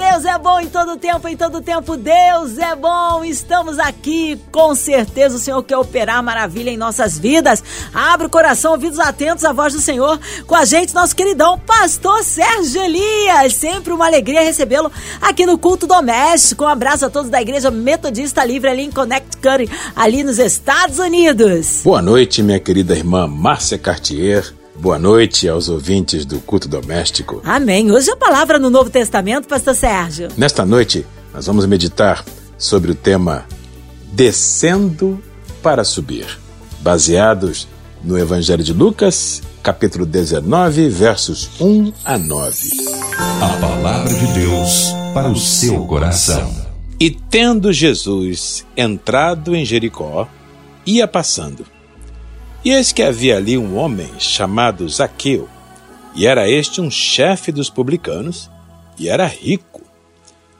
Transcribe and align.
Deus 0.00 0.24
é 0.24 0.38
bom 0.38 0.58
em 0.58 0.66
todo 0.66 0.96
tempo, 0.96 1.28
em 1.28 1.36
todo 1.36 1.60
tempo 1.60 1.94
Deus 1.94 2.56
é 2.56 2.74
bom. 2.74 3.22
Estamos 3.22 3.78
aqui, 3.78 4.40
com 4.50 4.74
certeza 4.74 5.36
o 5.36 5.38
Senhor 5.38 5.62
quer 5.62 5.76
operar 5.76 6.22
maravilha 6.22 6.70
em 6.70 6.76
nossas 6.78 7.18
vidas. 7.18 7.62
Abre 7.92 8.26
o 8.26 8.30
coração, 8.30 8.72
ouvidos 8.72 8.98
atentos 8.98 9.44
à 9.44 9.52
voz 9.52 9.74
do 9.74 9.80
Senhor. 9.80 10.18
Com 10.46 10.54
a 10.54 10.64
gente, 10.64 10.94
nosso 10.94 11.14
queridão 11.14 11.58
Pastor 11.58 12.24
Sérgio 12.24 12.80
Elias. 12.80 13.52
Sempre 13.52 13.92
uma 13.92 14.06
alegria 14.06 14.40
recebê-lo 14.40 14.90
aqui 15.20 15.44
no 15.44 15.58
Culto 15.58 15.86
Doméstico. 15.86 16.64
Um 16.64 16.68
abraço 16.68 17.04
a 17.04 17.10
todos 17.10 17.30
da 17.30 17.42
Igreja 17.42 17.70
Metodista 17.70 18.42
Livre 18.42 18.70
ali 18.70 18.84
em 18.84 18.90
Connecticut, 18.90 19.70
ali 19.94 20.24
nos 20.24 20.38
Estados 20.38 20.98
Unidos. 20.98 21.82
Boa 21.84 22.00
noite, 22.00 22.42
minha 22.42 22.58
querida 22.58 22.94
irmã 22.96 23.26
Márcia 23.26 23.76
Cartier 23.76 24.59
Boa 24.80 24.98
noite 24.98 25.46
aos 25.46 25.68
ouvintes 25.68 26.24
do 26.24 26.40
culto 26.40 26.66
doméstico. 26.66 27.42
Amém. 27.44 27.92
Hoje 27.92 28.10
a 28.10 28.16
palavra 28.16 28.58
no 28.58 28.70
Novo 28.70 28.88
Testamento, 28.88 29.46
Pastor 29.46 29.74
Sérgio. 29.74 30.28
Nesta 30.38 30.64
noite, 30.64 31.04
nós 31.34 31.46
vamos 31.46 31.66
meditar 31.66 32.24
sobre 32.56 32.90
o 32.90 32.94
tema 32.94 33.44
Descendo 34.10 35.22
para 35.62 35.84
Subir, 35.84 36.26
baseados 36.80 37.68
no 38.02 38.18
Evangelho 38.18 38.64
de 38.64 38.72
Lucas, 38.72 39.42
capítulo 39.62 40.06
19, 40.06 40.88
versos 40.88 41.50
1 41.60 41.92
a 42.02 42.16
9. 42.16 42.70
A 43.42 43.58
palavra 43.60 44.14
de 44.14 44.26
Deus 44.32 44.94
para 45.12 45.28
o 45.28 45.36
seu 45.36 45.84
coração. 45.84 46.50
E 46.98 47.10
tendo 47.10 47.70
Jesus 47.70 48.64
entrado 48.74 49.54
em 49.54 49.62
Jericó, 49.62 50.26
ia 50.86 51.06
passando. 51.06 51.66
E 52.62 52.70
eis 52.70 52.92
que 52.92 53.02
havia 53.02 53.38
ali 53.38 53.56
um 53.56 53.76
homem 53.76 54.08
chamado 54.18 54.86
Zaqueu, 54.88 55.48
e 56.14 56.26
era 56.26 56.48
este 56.48 56.80
um 56.80 56.90
chefe 56.90 57.50
dos 57.50 57.70
publicanos, 57.70 58.50
e 58.98 59.08
era 59.08 59.26
rico, 59.26 59.80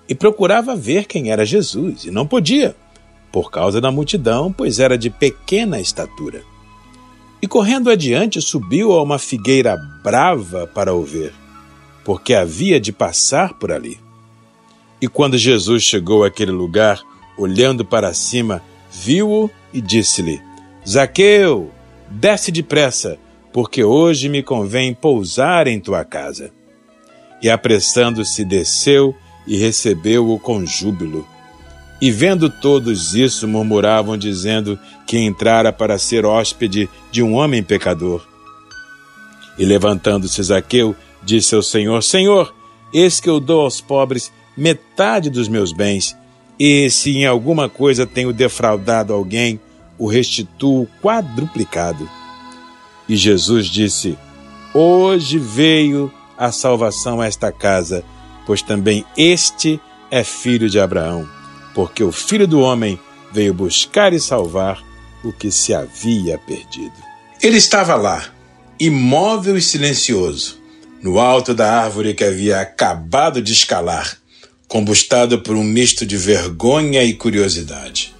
e 0.08 0.14
procurava 0.14 0.74
ver 0.74 1.04
quem 1.04 1.30
era 1.30 1.44
Jesus, 1.44 2.04
e 2.04 2.10
não 2.10 2.26
podia, 2.26 2.74
por 3.30 3.50
causa 3.50 3.82
da 3.82 3.90
multidão, 3.90 4.50
pois 4.50 4.80
era 4.80 4.96
de 4.96 5.10
pequena 5.10 5.78
estatura. 5.78 6.42
E 7.42 7.46
correndo 7.46 7.90
adiante, 7.90 8.40
subiu 8.40 8.92
a 8.92 9.02
uma 9.02 9.18
figueira 9.18 9.76
brava 10.02 10.66
para 10.66 10.94
o 10.94 11.02
ver, 11.02 11.34
porque 12.02 12.32
havia 12.32 12.80
de 12.80 12.92
passar 12.92 13.54
por 13.54 13.70
ali. 13.70 14.00
E 15.00 15.06
quando 15.08 15.36
Jesus 15.36 15.82
chegou 15.82 16.24
àquele 16.24 16.50
lugar, 16.50 17.02
olhando 17.36 17.84
para 17.84 18.12
cima, 18.14 18.62
viu-o 18.90 19.50
e 19.72 19.80
disse-lhe: 19.80 20.40
Zaqueu, 20.86 21.70
Desce 22.10 22.50
depressa, 22.50 23.18
porque 23.52 23.84
hoje 23.84 24.28
me 24.28 24.42
convém 24.42 24.92
pousar 24.92 25.68
em 25.68 25.78
tua 25.78 26.04
casa. 26.04 26.50
E 27.40 27.48
apressando-se, 27.48 28.44
desceu 28.44 29.14
e 29.46 29.56
recebeu-o 29.56 30.38
com 30.38 30.66
júbilo. 30.66 31.26
E 32.00 32.10
vendo 32.10 32.50
todos 32.50 33.14
isso, 33.14 33.46
murmuravam, 33.46 34.16
dizendo 34.16 34.78
que 35.06 35.18
entrara 35.18 35.72
para 35.72 35.98
ser 35.98 36.24
hóspede 36.26 36.88
de 37.10 37.22
um 37.22 37.34
homem 37.34 37.62
pecador. 37.62 38.26
E 39.58 39.64
levantando-se 39.64 40.42
Zaqueu, 40.42 40.96
disse 41.22 41.54
ao 41.54 41.62
Senhor: 41.62 42.02
Senhor, 42.02 42.54
eis 42.92 43.20
que 43.20 43.28
eu 43.28 43.38
dou 43.38 43.62
aos 43.62 43.80
pobres 43.80 44.32
metade 44.56 45.30
dos 45.30 45.48
meus 45.48 45.72
bens, 45.72 46.16
e 46.58 46.90
se 46.90 47.16
em 47.16 47.26
alguma 47.26 47.68
coisa 47.68 48.06
tenho 48.06 48.32
defraudado 48.32 49.12
alguém, 49.12 49.60
o 50.00 50.08
restituo 50.08 50.88
quadruplicado. 51.02 52.08
E 53.06 53.14
Jesus 53.16 53.66
disse: 53.66 54.18
Hoje 54.72 55.38
veio 55.38 56.10
a 56.38 56.50
salvação 56.50 57.20
a 57.20 57.26
esta 57.26 57.52
casa, 57.52 58.02
pois 58.46 58.62
também 58.62 59.04
este 59.16 59.78
é 60.10 60.24
filho 60.24 60.70
de 60.70 60.80
Abraão, 60.80 61.28
porque 61.74 62.02
o 62.02 62.10
filho 62.10 62.48
do 62.48 62.60
homem 62.60 62.98
veio 63.30 63.52
buscar 63.52 64.14
e 64.14 64.18
salvar 64.18 64.82
o 65.22 65.32
que 65.32 65.50
se 65.50 65.74
havia 65.74 66.38
perdido. 66.38 66.96
Ele 67.42 67.58
estava 67.58 67.94
lá, 67.94 68.24
imóvel 68.78 69.58
e 69.58 69.62
silencioso, 69.62 70.58
no 71.02 71.20
alto 71.20 71.52
da 71.52 71.70
árvore 71.82 72.14
que 72.14 72.24
havia 72.24 72.60
acabado 72.60 73.42
de 73.42 73.52
escalar, 73.52 74.16
combustado 74.66 75.40
por 75.40 75.56
um 75.56 75.64
misto 75.64 76.06
de 76.06 76.16
vergonha 76.16 77.04
e 77.04 77.12
curiosidade. 77.12 78.14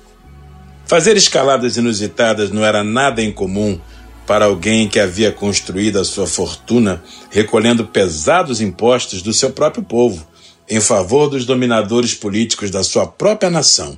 Fazer 0.91 1.17
escaladas 1.17 1.77
inusitadas 1.77 2.51
não 2.51 2.65
era 2.65 2.83
nada 2.83 3.23
incomum 3.23 3.79
para 4.27 4.47
alguém 4.47 4.89
que 4.89 4.99
havia 4.99 5.31
construído 5.31 6.01
a 6.01 6.05
sua 6.05 6.27
fortuna 6.27 7.01
recolhendo 7.31 7.87
pesados 7.87 8.61
impostos 8.61 9.23
do 9.23 9.33
seu 9.33 9.53
próprio 9.53 9.85
povo 9.85 10.27
em 10.69 10.81
favor 10.81 11.29
dos 11.31 11.45
dominadores 11.45 12.13
políticos 12.13 12.73
da 12.73 12.83
sua 12.83 13.07
própria 13.07 13.49
nação 13.49 13.97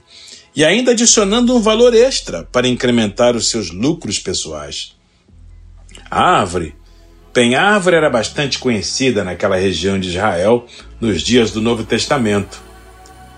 e 0.55 0.67
ainda 0.67 0.91
adicionando 0.91 1.57
um 1.57 1.63
valor 1.63 1.95
extra 1.95 2.47
para 2.53 2.69
incrementar 2.69 3.35
os 3.35 3.49
seus 3.49 3.71
lucros 3.71 4.19
pessoais. 4.19 4.95
A 6.11 6.41
árvore, 6.41 6.75
penhárvore 7.33 7.97
era 7.97 8.11
bastante 8.11 8.59
conhecida 8.59 9.25
naquela 9.25 9.57
região 9.57 9.99
de 9.99 10.11
Israel 10.11 10.67
nos 11.01 11.23
dias 11.23 11.53
do 11.53 11.63
Novo 11.63 11.85
Testamento. 11.85 12.63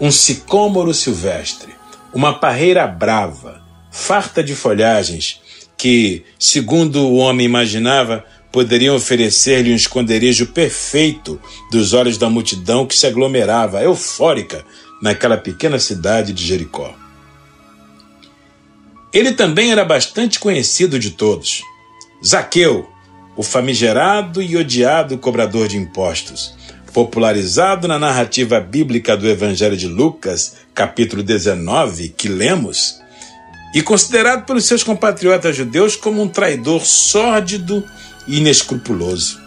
Um 0.01 0.11
sicômoro 0.11 0.93
silvestre, 0.93 1.73
uma 2.15 2.39
parreira 2.39 2.87
brava, 2.87 3.61
farta 3.91 4.43
de 4.43 4.55
folhagens, 4.55 5.41
que, 5.77 6.25
segundo 6.39 7.07
o 7.07 7.17
homem 7.17 7.45
imaginava, 7.45 8.25
poderiam 8.53 8.95
oferecer-lhe 8.95 9.73
um 9.73 9.77
esconderijo 9.77 10.47
perfeito 10.47 11.41
dos 11.73 11.93
olhos 11.93 12.17
da 12.17 12.31
multidão 12.31 12.87
que 12.87 12.97
se 12.97 13.07
aglomerava, 13.07 13.83
eufórica, 13.83 14.65
naquela 15.03 15.37
pequena 15.37 15.79
cidade 15.79 16.33
de 16.33 16.47
Jericó. 16.47 16.95
Ele 19.13 19.33
também 19.33 19.73
era 19.73 19.85
bastante 19.85 20.39
conhecido 20.39 20.99
de 20.99 21.11
todos. 21.11 21.63
Zaqueu, 22.25 22.89
o 23.37 23.43
famigerado 23.43 24.41
e 24.41 24.57
odiado 24.57 25.19
cobrador 25.19 25.67
de 25.67 25.77
impostos, 25.77 26.55
popularizado 26.95 27.89
na 27.89 27.99
narrativa 27.99 28.61
bíblica 28.61 29.17
do 29.17 29.29
Evangelho 29.29 29.77
de 29.77 29.89
Lucas, 29.89 30.55
capítulo 30.73 31.25
19, 31.25 32.11
que 32.11 32.29
lemos, 32.29 33.01
e 33.75 33.83
considerado 33.83 34.47
pelos 34.47 34.65
seus 34.65 34.85
compatriotas 34.85 35.57
judeus 35.57 35.97
como 35.97 36.23
um 36.23 36.29
traidor 36.29 36.87
sórdido 36.87 37.85
e 38.29 38.39
inescrupuloso. 38.39 39.41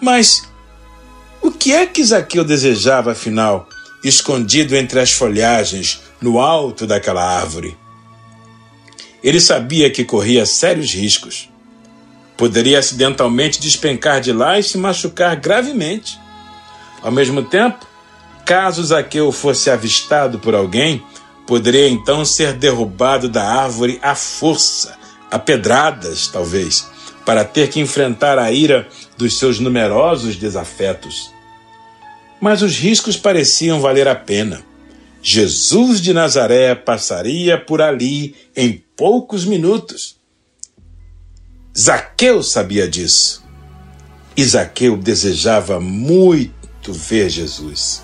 Mas 0.00 0.42
o 1.42 1.50
que 1.50 1.72
é 1.72 1.84
que 1.84 2.02
Zaqueu 2.02 2.42
desejava, 2.42 3.12
afinal, 3.12 3.68
escondido 4.02 4.74
entre 4.74 5.00
as 5.00 5.12
folhagens, 5.12 6.00
no 6.18 6.40
alto 6.40 6.86
daquela 6.86 7.22
árvore? 7.22 7.76
Ele 9.22 9.40
sabia 9.40 9.90
que 9.90 10.02
corria 10.02 10.46
sérios 10.46 10.94
riscos. 10.94 11.50
Poderia 12.38 12.78
acidentalmente 12.78 13.60
despencar 13.60 14.22
de 14.22 14.32
lá 14.32 14.58
e 14.58 14.62
se 14.62 14.78
machucar 14.78 15.36
gravemente. 15.36 16.18
Ao 17.02 17.10
mesmo 17.10 17.42
tempo, 17.42 17.86
caso 18.44 18.84
Zaqueu 18.84 19.30
fosse 19.30 19.70
avistado 19.70 20.38
por 20.38 20.54
alguém, 20.54 21.02
poderia 21.46 21.88
então 21.88 22.24
ser 22.24 22.52
derrubado 22.52 23.28
da 23.28 23.44
árvore 23.44 23.98
à 24.02 24.14
força, 24.14 24.98
a 25.30 25.38
pedradas, 25.38 26.26
talvez, 26.26 26.88
para 27.24 27.44
ter 27.44 27.68
que 27.68 27.80
enfrentar 27.80 28.38
a 28.38 28.50
ira 28.50 28.88
dos 29.16 29.38
seus 29.38 29.58
numerosos 29.60 30.36
desafetos. 30.36 31.30
Mas 32.40 32.62
os 32.62 32.76
riscos 32.76 33.16
pareciam 33.16 33.80
valer 33.80 34.08
a 34.08 34.14
pena. 34.14 34.62
Jesus 35.22 36.00
de 36.00 36.12
Nazaré 36.12 36.74
passaria 36.74 37.58
por 37.58 37.82
ali 37.82 38.34
em 38.56 38.82
poucos 38.96 39.44
minutos. 39.44 40.16
Zaqueu 41.76 42.42
sabia 42.42 42.88
disso. 42.88 43.44
E 44.36 44.44
Zaqueu 44.44 44.96
desejava 44.96 45.80
muito 45.80 46.57
muito 46.88 46.92
ver 46.92 47.28
Jesus. 47.28 48.02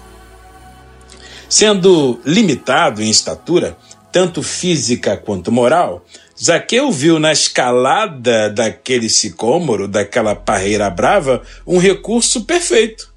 Sendo 1.49 2.21
limitado 2.25 3.03
em 3.03 3.09
estatura, 3.09 3.77
tanto 4.13 4.43
física 4.43 5.17
quanto 5.17 5.51
moral, 5.51 6.05
Zaqueu 6.43 6.91
viu 6.91 7.19
na 7.19 7.33
escalada 7.33 8.51
daquele 8.51 9.09
sicômoro, 9.09 9.89
daquela 9.89 10.35
parreira 10.35 10.91
brava, 10.91 11.43
um 11.67 11.79
recurso 11.79 12.45
perfeito. 12.45 13.13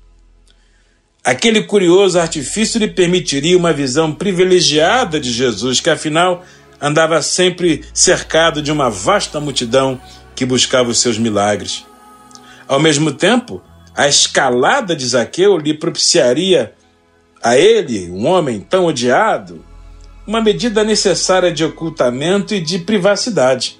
Aquele 1.23 1.63
curioso 1.63 2.19
artifício 2.19 2.79
lhe 2.79 2.87
permitiria 2.87 3.57
uma 3.57 3.73
visão 3.73 4.13
privilegiada 4.13 5.19
de 5.19 5.31
Jesus, 5.31 5.79
que 5.79 5.89
afinal 5.89 6.45
andava 6.79 7.21
sempre 7.21 7.83
cercado 7.93 8.61
de 8.61 8.71
uma 8.71 8.89
vasta 8.89 9.39
multidão 9.39 9.99
que 10.35 10.45
buscava 10.45 10.89
os 10.89 11.01
seus 11.01 11.17
milagres. 11.17 11.83
Ao 12.67 12.79
mesmo 12.79 13.11
tempo, 13.11 13.61
a 13.97 14.07
escalada 14.07 14.95
de 14.95 15.07
Zaqueu 15.07 15.57
lhe 15.57 15.73
propiciaria 15.73 16.71
a 17.43 17.57
ele, 17.57 18.11
um 18.11 18.27
homem 18.27 18.59
tão 18.59 18.85
odiado, 18.85 19.65
uma 20.27 20.39
medida 20.39 20.83
necessária 20.83 21.51
de 21.51 21.65
ocultamento 21.65 22.53
e 22.53 22.61
de 22.61 22.77
privacidade. 22.77 23.79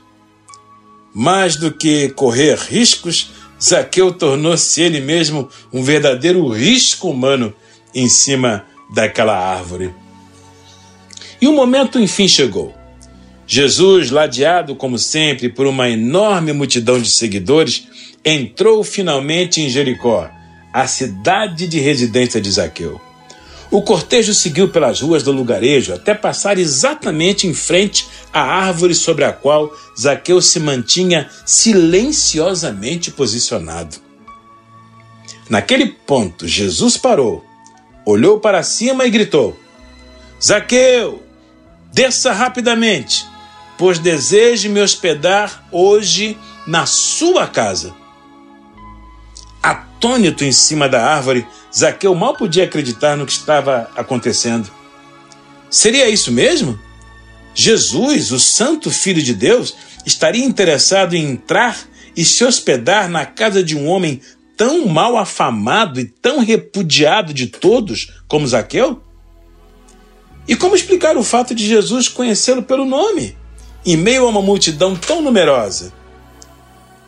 Mais 1.14 1.56
do 1.56 1.72
que 1.72 2.10
correr 2.10 2.58
riscos, 2.58 3.30
Zaqueu 3.62 4.12
tornou-se 4.12 4.82
ele 4.82 5.00
mesmo 5.00 5.50
um 5.72 5.84
verdadeiro 5.84 6.48
risco 6.48 7.12
humano 7.12 7.54
em 7.94 8.10
cima 8.10 8.66
daquela 8.92 9.38
árvore. 9.38 9.94
E 11.40 11.48
o 11.48 11.54
momento 11.54 12.00
enfim 12.00 12.28
chegou. 12.28 12.74
Jesus, 13.46 14.10
ladeado 14.10 14.76
como 14.76 14.98
sempre 14.98 15.48
por 15.48 15.68
uma 15.68 15.88
enorme 15.88 16.54
multidão 16.54 17.00
de 17.00 17.10
seguidores, 17.10 17.88
entrou 18.24 18.84
finalmente 18.84 19.62
em 19.62 19.70
Jericó, 19.70 20.30
a 20.74 20.88
cidade 20.88 21.68
de 21.68 21.80
residência 21.80 22.40
de 22.40 22.52
Zaqueu. 22.52 23.02
O 23.70 23.82
cortejo 23.82 24.34
seguiu 24.34 24.70
pelas 24.70 25.02
ruas 25.02 25.24
do 25.24 25.32
lugarejo 25.32 25.94
até 25.94 26.14
passar 26.14 26.58
exatamente 26.58 27.48
em 27.48 27.54
frente 27.54 28.08
à 28.32 28.42
árvore 28.42 28.96
sobre 28.96 29.26
a 29.26 29.34
qual 29.34 29.74
Zaqueu 30.00 30.42
se 30.42 30.60
mantinha 30.60 31.30
silenciosamente 31.46 33.12
posicionado. 33.12 33.98
Naquele 35.50 35.88
ponto, 35.88 36.48
Jesus 36.48 36.96
parou, 36.98 37.44
olhou 38.06 38.40
para 38.40 38.64
cima 38.64 39.06
e 39.06 39.10
gritou: 39.10 39.58
Zaqueu, 40.42 41.22
desça 41.94 42.32
rapidamente, 42.32 43.26
pois 43.78 44.00
desejo 44.00 44.70
me 44.70 44.82
hospedar 44.82 45.68
hoje 45.72 46.38
na 46.66 46.86
sua 46.86 47.48
casa. 47.48 47.94
Atônito 49.98 50.46
em 50.46 50.52
cima 50.52 50.88
da 50.88 51.04
árvore, 51.04 51.48
Zaqueu 51.76 52.14
mal 52.14 52.36
podia 52.36 52.66
acreditar 52.66 53.18
no 53.18 53.26
que 53.26 53.32
estava 53.32 53.90
acontecendo. 53.96 54.70
Seria 55.72 56.08
isso 56.08 56.32
mesmo? 56.32 56.80
Jesus, 57.56 58.32
o 58.32 58.40
Santo 58.40 58.92
Filho 58.92 59.24
de 59.24 59.34
Deus, 59.34 59.76
estaria 60.06 60.46
interessado 60.46 61.16
em 61.16 61.32
entrar 61.32 61.80
e 62.16 62.24
se 62.24 62.46
hospedar 62.46 63.10
na 63.10 63.26
casa 63.26 63.64
de 63.64 63.76
um 63.76 63.88
homem 63.88 64.22
tão 64.56 64.86
mal 64.86 65.18
afamado 65.18 66.00
e 66.00 66.06
tão 66.06 66.40
repudiado 66.42 67.34
de 67.34 67.48
todos 67.48 68.14
como 68.28 68.48
Zaqueu? 68.48 69.02
E 70.48 70.56
como 70.56 70.76
explicar 70.76 71.18
o 71.18 71.24
fato 71.24 71.56
de 71.56 71.68
Jesus 71.68 72.08
conhecê-lo 72.08 72.62
pelo 72.62 72.86
nome, 72.86 73.36
em 73.84 73.98
meio 73.98 74.28
a 74.28 74.30
uma 74.30 74.44
multidão 74.44 74.96
tão 74.96 75.24
numerosa? 75.24 75.92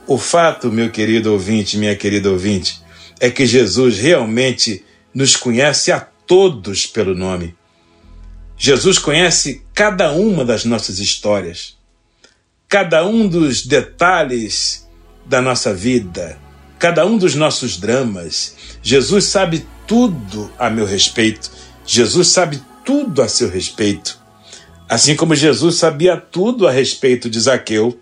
O 0.10 0.18
fato, 0.18 0.72
meu 0.72 0.90
querido 0.90 1.32
ouvinte, 1.32 1.78
minha 1.78 1.96
querida 1.96 2.32
ouvinte, 2.32 2.82
é 3.20 3.30
que 3.30 3.46
Jesus 3.46 4.00
realmente 4.00 4.84
nos 5.14 5.36
conhece 5.36 5.92
a 5.92 6.00
todos 6.00 6.88
pelo 6.88 7.14
nome. 7.14 7.56
Jesus 8.58 8.98
conhece 8.98 9.62
cada 9.72 10.12
uma 10.12 10.44
das 10.44 10.66
nossas 10.66 10.98
histórias, 10.98 11.78
cada 12.68 13.06
um 13.06 13.28
dos 13.28 13.64
detalhes 13.64 14.90
da 15.28 15.44
nossa 15.44 15.76
vida, 15.76 16.40
cada 16.80 17.06
um 17.06 17.16
dos 17.16 17.36
nossos 17.36 17.78
dramas. 17.78 18.56
Jesus 18.82 19.26
sabe 19.26 19.64
tudo 19.86 20.52
a 20.58 20.72
meu 20.72 20.88
respeito. 20.88 21.52
Jesus 21.86 22.30
sabe 22.30 22.60
tudo 22.84 23.22
a 23.22 23.28
seu 23.28 23.48
respeito. 23.48 24.18
Assim 24.90 25.16
como 25.16 25.36
Jesus 25.36 25.76
sabia 25.76 26.18
tudo 26.18 26.68
a 26.68 26.72
respeito 26.72 27.30
de 27.30 27.40
Zaqueu. 27.40 27.96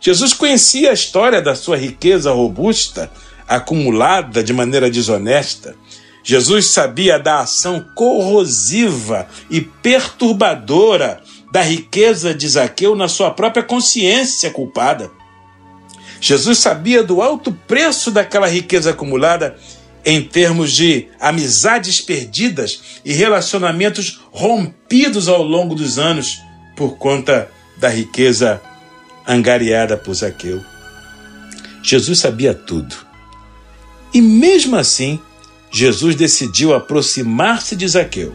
Jesus 0.00 0.32
conhecia 0.32 0.90
a 0.90 0.94
história 0.94 1.42
da 1.42 1.54
sua 1.54 1.76
riqueza 1.76 2.32
robusta, 2.32 3.10
acumulada 3.46 4.42
de 4.42 4.52
maneira 4.52 4.90
desonesta. 4.90 5.76
Jesus 6.24 6.66
sabia 6.66 7.18
da 7.18 7.40
ação 7.40 7.84
corrosiva 7.94 9.28
e 9.50 9.60
perturbadora 9.60 11.20
da 11.52 11.60
riqueza 11.60 12.32
de 12.32 12.48
Zaqueu 12.48 12.94
na 12.94 13.08
sua 13.08 13.30
própria 13.30 13.62
consciência 13.62 14.50
culpada. 14.50 15.10
Jesus 16.20 16.58
sabia 16.58 17.02
do 17.02 17.20
alto 17.20 17.52
preço 17.66 18.10
daquela 18.10 18.46
riqueza 18.46 18.90
acumulada 18.90 19.56
em 20.04 20.22
termos 20.22 20.72
de 20.72 21.08
amizades 21.18 22.00
perdidas 22.00 23.00
e 23.04 23.12
relacionamentos 23.12 24.20
rompidos 24.30 25.28
ao 25.28 25.42
longo 25.42 25.74
dos 25.74 25.98
anos 25.98 26.40
por 26.76 26.96
conta 26.96 27.50
da 27.78 27.88
riqueza 27.88 28.62
angariada 29.26 29.96
por 29.96 30.14
Zaqueu. 30.14 30.60
Jesus 31.82 32.18
sabia 32.18 32.54
tudo. 32.54 32.94
E 34.12 34.20
mesmo 34.20 34.76
assim, 34.76 35.20
Jesus 35.70 36.14
decidiu 36.16 36.74
aproximar-se 36.74 37.76
de 37.76 37.86
Zaqueu 37.86 38.34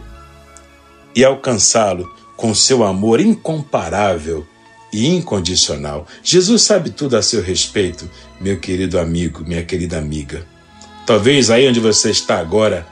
e 1.14 1.24
alcançá-lo 1.24 2.10
com 2.36 2.54
seu 2.54 2.84
amor 2.84 3.20
incomparável 3.20 4.46
e 4.92 5.06
incondicional. 5.08 6.06
Jesus 6.22 6.62
sabe 6.62 6.90
tudo 6.90 7.16
a 7.16 7.22
seu 7.22 7.42
respeito, 7.42 8.08
meu 8.40 8.58
querido 8.58 8.98
amigo, 8.98 9.44
minha 9.46 9.62
querida 9.62 9.98
amiga. 9.98 10.46
Talvez 11.06 11.50
aí 11.50 11.68
onde 11.68 11.80
você 11.80 12.10
está 12.10 12.38
agora, 12.38 12.86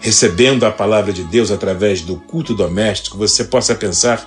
recebendo 0.00 0.64
a 0.64 0.70
palavra 0.70 1.12
de 1.12 1.24
Deus 1.24 1.50
através 1.50 2.00
do 2.00 2.16
culto 2.16 2.54
doméstico, 2.54 3.18
você 3.18 3.44
possa 3.44 3.74
pensar: 3.74 4.24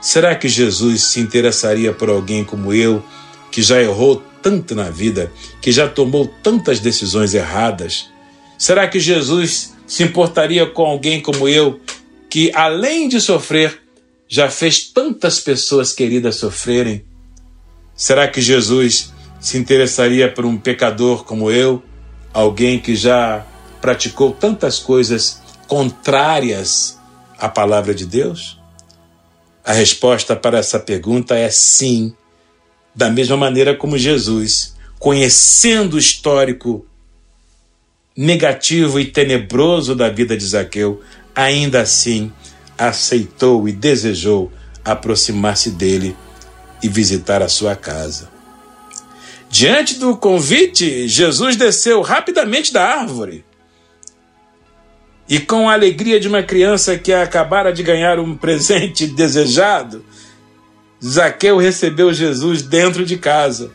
será 0.00 0.34
que 0.34 0.48
Jesus 0.48 1.04
se 1.06 1.20
interessaria 1.20 1.92
por 1.92 2.08
alguém 2.08 2.44
como 2.44 2.72
eu, 2.72 3.02
que 3.50 3.62
já 3.62 3.80
errou 3.80 4.22
tanto 4.42 4.74
na 4.74 4.90
vida, 4.90 5.32
que 5.60 5.72
já 5.72 5.88
tomou 5.88 6.26
tantas 6.42 6.80
decisões 6.80 7.34
erradas? 7.34 8.08
Será 8.56 8.86
que 8.88 9.00
Jesus 9.00 9.74
se 9.86 10.02
importaria 10.02 10.66
com 10.66 10.84
alguém 10.84 11.20
como 11.20 11.48
eu, 11.48 11.80
que 12.28 12.52
além 12.54 13.08
de 13.08 13.20
sofrer, 13.20 13.80
já 14.28 14.50
fez 14.50 14.84
tantas 14.84 15.40
pessoas 15.40 15.92
queridas 15.92 16.36
sofrerem? 16.36 17.04
Será 17.94 18.28
que 18.28 18.40
Jesus 18.40 19.12
se 19.40 19.56
interessaria 19.56 20.30
por 20.30 20.44
um 20.44 20.56
pecador 20.56 21.24
como 21.24 21.50
eu, 21.50 21.82
alguém 22.32 22.78
que 22.78 22.94
já 22.94 23.46
praticou 23.80 24.32
tantas 24.32 24.78
coisas 24.78 25.40
contrárias 25.66 26.98
à 27.38 27.48
palavra 27.48 27.94
de 27.94 28.04
Deus? 28.04 28.57
A 29.68 29.72
resposta 29.74 30.34
para 30.34 30.60
essa 30.60 30.80
pergunta 30.80 31.36
é 31.36 31.50
sim 31.50 32.14
da 32.94 33.10
mesma 33.10 33.36
maneira 33.36 33.76
como 33.76 33.98
Jesus, 33.98 34.74
conhecendo 34.98 35.96
o 35.96 35.98
histórico 35.98 36.86
negativo 38.16 38.98
e 38.98 39.04
tenebroso 39.04 39.94
da 39.94 40.08
vida 40.08 40.34
de 40.38 40.46
Zaqueu, 40.46 41.02
ainda 41.34 41.82
assim 41.82 42.32
aceitou 42.78 43.68
e 43.68 43.72
desejou 43.72 44.50
aproximar-se 44.82 45.72
dele 45.72 46.16
e 46.82 46.88
visitar 46.88 47.42
a 47.42 47.48
sua 47.48 47.76
casa. 47.76 48.30
Diante 49.50 49.98
do 49.98 50.16
convite, 50.16 51.06
Jesus 51.06 51.56
desceu 51.56 52.00
rapidamente 52.00 52.72
da 52.72 52.86
árvore. 52.86 53.44
E 55.28 55.38
com 55.38 55.68
a 55.68 55.74
alegria 55.74 56.18
de 56.18 56.26
uma 56.26 56.42
criança 56.42 56.96
que 56.96 57.12
acabara 57.12 57.72
de 57.72 57.82
ganhar 57.82 58.18
um 58.18 58.34
presente 58.34 59.06
desejado, 59.14 60.04
Zaqueu 61.04 61.58
recebeu 61.58 62.12
Jesus 62.12 62.62
dentro 62.62 63.04
de 63.04 63.18
casa, 63.18 63.70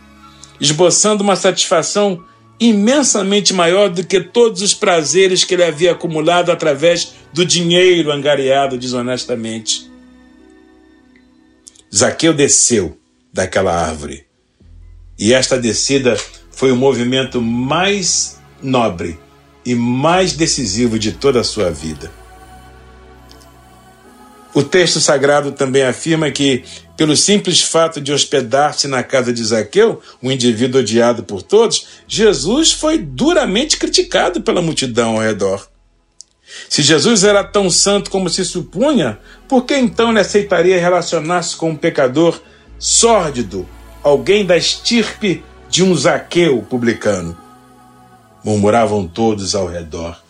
esboçando 0.60 1.24
uma 1.24 1.36
satisfação 1.36 2.24
imensamente 2.60 3.54
maior 3.54 3.90
do 3.90 4.04
que 4.06 4.20
todos 4.22 4.62
os 4.62 4.74
prazeres 4.74 5.44
que 5.44 5.54
ele 5.54 5.64
havia 5.64 5.92
acumulado 5.92 6.52
através 6.52 7.14
do 7.32 7.46
dinheiro 7.46 8.12
angariado 8.12 8.78
desonestamente. 8.78 9.92
Zaqueu 11.94 12.34
desceu 12.34 12.98
daquela 13.32 13.74
árvore. 13.74 14.26
E 15.20 15.34
esta 15.34 15.60
descida 15.60 16.18
foi 16.52 16.72
o 16.72 16.76
movimento 16.76 17.40
mais 17.42 18.40
nobre 18.62 19.20
e 19.66 19.76
mais 19.76 20.34
decisivo 20.34 21.00
de 21.00 21.12
toda 21.12 21.40
a 21.40 21.44
sua 21.44 21.72
vida. 21.72 22.12
O 24.54 24.62
texto 24.62 25.00
sagrado 25.00 25.52
também 25.52 25.82
afirma 25.82 26.30
que, 26.30 26.64
pelo 26.96 27.18
simples 27.18 27.62
fato 27.62 28.00
de 28.00 28.12
hospedar-se 28.14 28.88
na 28.88 29.02
casa 29.02 29.34
de 29.34 29.44
Zaqueu, 29.44 30.00
um 30.22 30.32
indivíduo 30.32 30.82
odiado 30.82 31.24
por 31.24 31.42
todos, 31.42 31.88
Jesus 32.08 32.72
foi 32.72 33.00
duramente 33.00 33.78
criticado 33.78 34.42
pela 34.42 34.62
multidão 34.62 35.16
ao 35.16 35.24
redor. 35.24 35.68
Se 36.70 36.84
Jesus 36.84 37.24
era 37.24 37.44
tão 37.44 37.68
santo 37.68 38.12
como 38.12 38.30
se 38.30 38.46
supunha, 38.46 39.18
por 39.48 39.66
que 39.66 39.76
então 39.76 40.12
ele 40.12 40.20
aceitaria 40.20 40.80
relacionar-se 40.80 41.56
com 41.56 41.72
um 41.72 41.76
pecador 41.76 42.40
sórdido, 42.78 43.68
alguém 44.04 44.46
da 44.46 44.56
estirpe 44.56 45.44
de 45.68 45.82
um 45.84 45.96
Zaqueu 45.96 46.62
publicano? 46.70 47.43
Murmuravam 48.44 49.08
todos 49.08 49.56
ao 49.56 49.68
redor. 49.68 50.22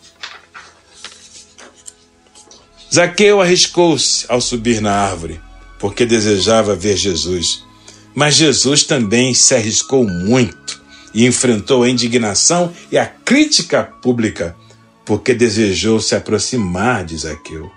Zaqueu 2.94 3.40
arriscou-se 3.40 4.24
ao 4.28 4.40
subir 4.40 4.80
na 4.80 4.92
árvore, 4.92 5.40
porque 5.80 6.06
desejava 6.06 6.76
ver 6.76 6.96
Jesus. 6.96 7.64
Mas 8.14 8.36
Jesus 8.36 8.84
também 8.84 9.34
se 9.34 9.52
arriscou 9.52 10.06
muito 10.06 10.80
e 11.12 11.26
enfrentou 11.26 11.82
a 11.82 11.90
indignação 11.90 12.72
e 12.92 12.96
a 12.96 13.04
crítica 13.04 13.82
pública, 13.82 14.54
porque 15.04 15.34
desejou 15.34 16.00
se 16.00 16.14
aproximar 16.14 17.04
de 17.04 17.16
Zaqueu. 17.16 17.68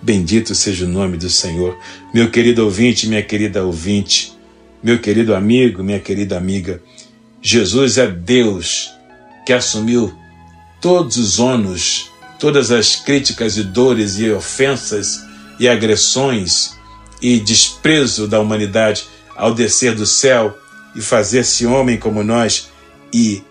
Bendito 0.00 0.54
seja 0.54 0.86
o 0.86 0.88
nome 0.88 1.18
do 1.18 1.28
Senhor. 1.28 1.76
Meu 2.14 2.30
querido 2.30 2.64
ouvinte, 2.64 3.06
minha 3.06 3.22
querida 3.22 3.62
ouvinte, 3.62 4.32
meu 4.82 4.98
querido 4.98 5.34
amigo, 5.34 5.82
minha 5.82 6.00
querida 6.00 6.38
amiga, 6.38 6.82
Jesus 7.42 7.98
é 7.98 8.06
Deus 8.06 8.90
que 9.48 9.52
assumiu 9.54 10.14
todos 10.78 11.16
os 11.16 11.38
ônus, 11.38 12.10
todas 12.38 12.70
as 12.70 12.96
críticas 12.96 13.56
e 13.56 13.62
dores 13.62 14.18
e 14.18 14.30
ofensas 14.30 15.24
e 15.58 15.66
agressões 15.66 16.76
e 17.22 17.40
desprezo 17.40 18.28
da 18.28 18.40
humanidade 18.40 19.08
ao 19.34 19.54
descer 19.54 19.94
do 19.94 20.04
céu 20.04 20.54
e 20.94 21.00
fazer-se 21.00 21.64
homem 21.64 21.96
como 21.96 22.22
nós 22.22 22.68
e 23.10 23.42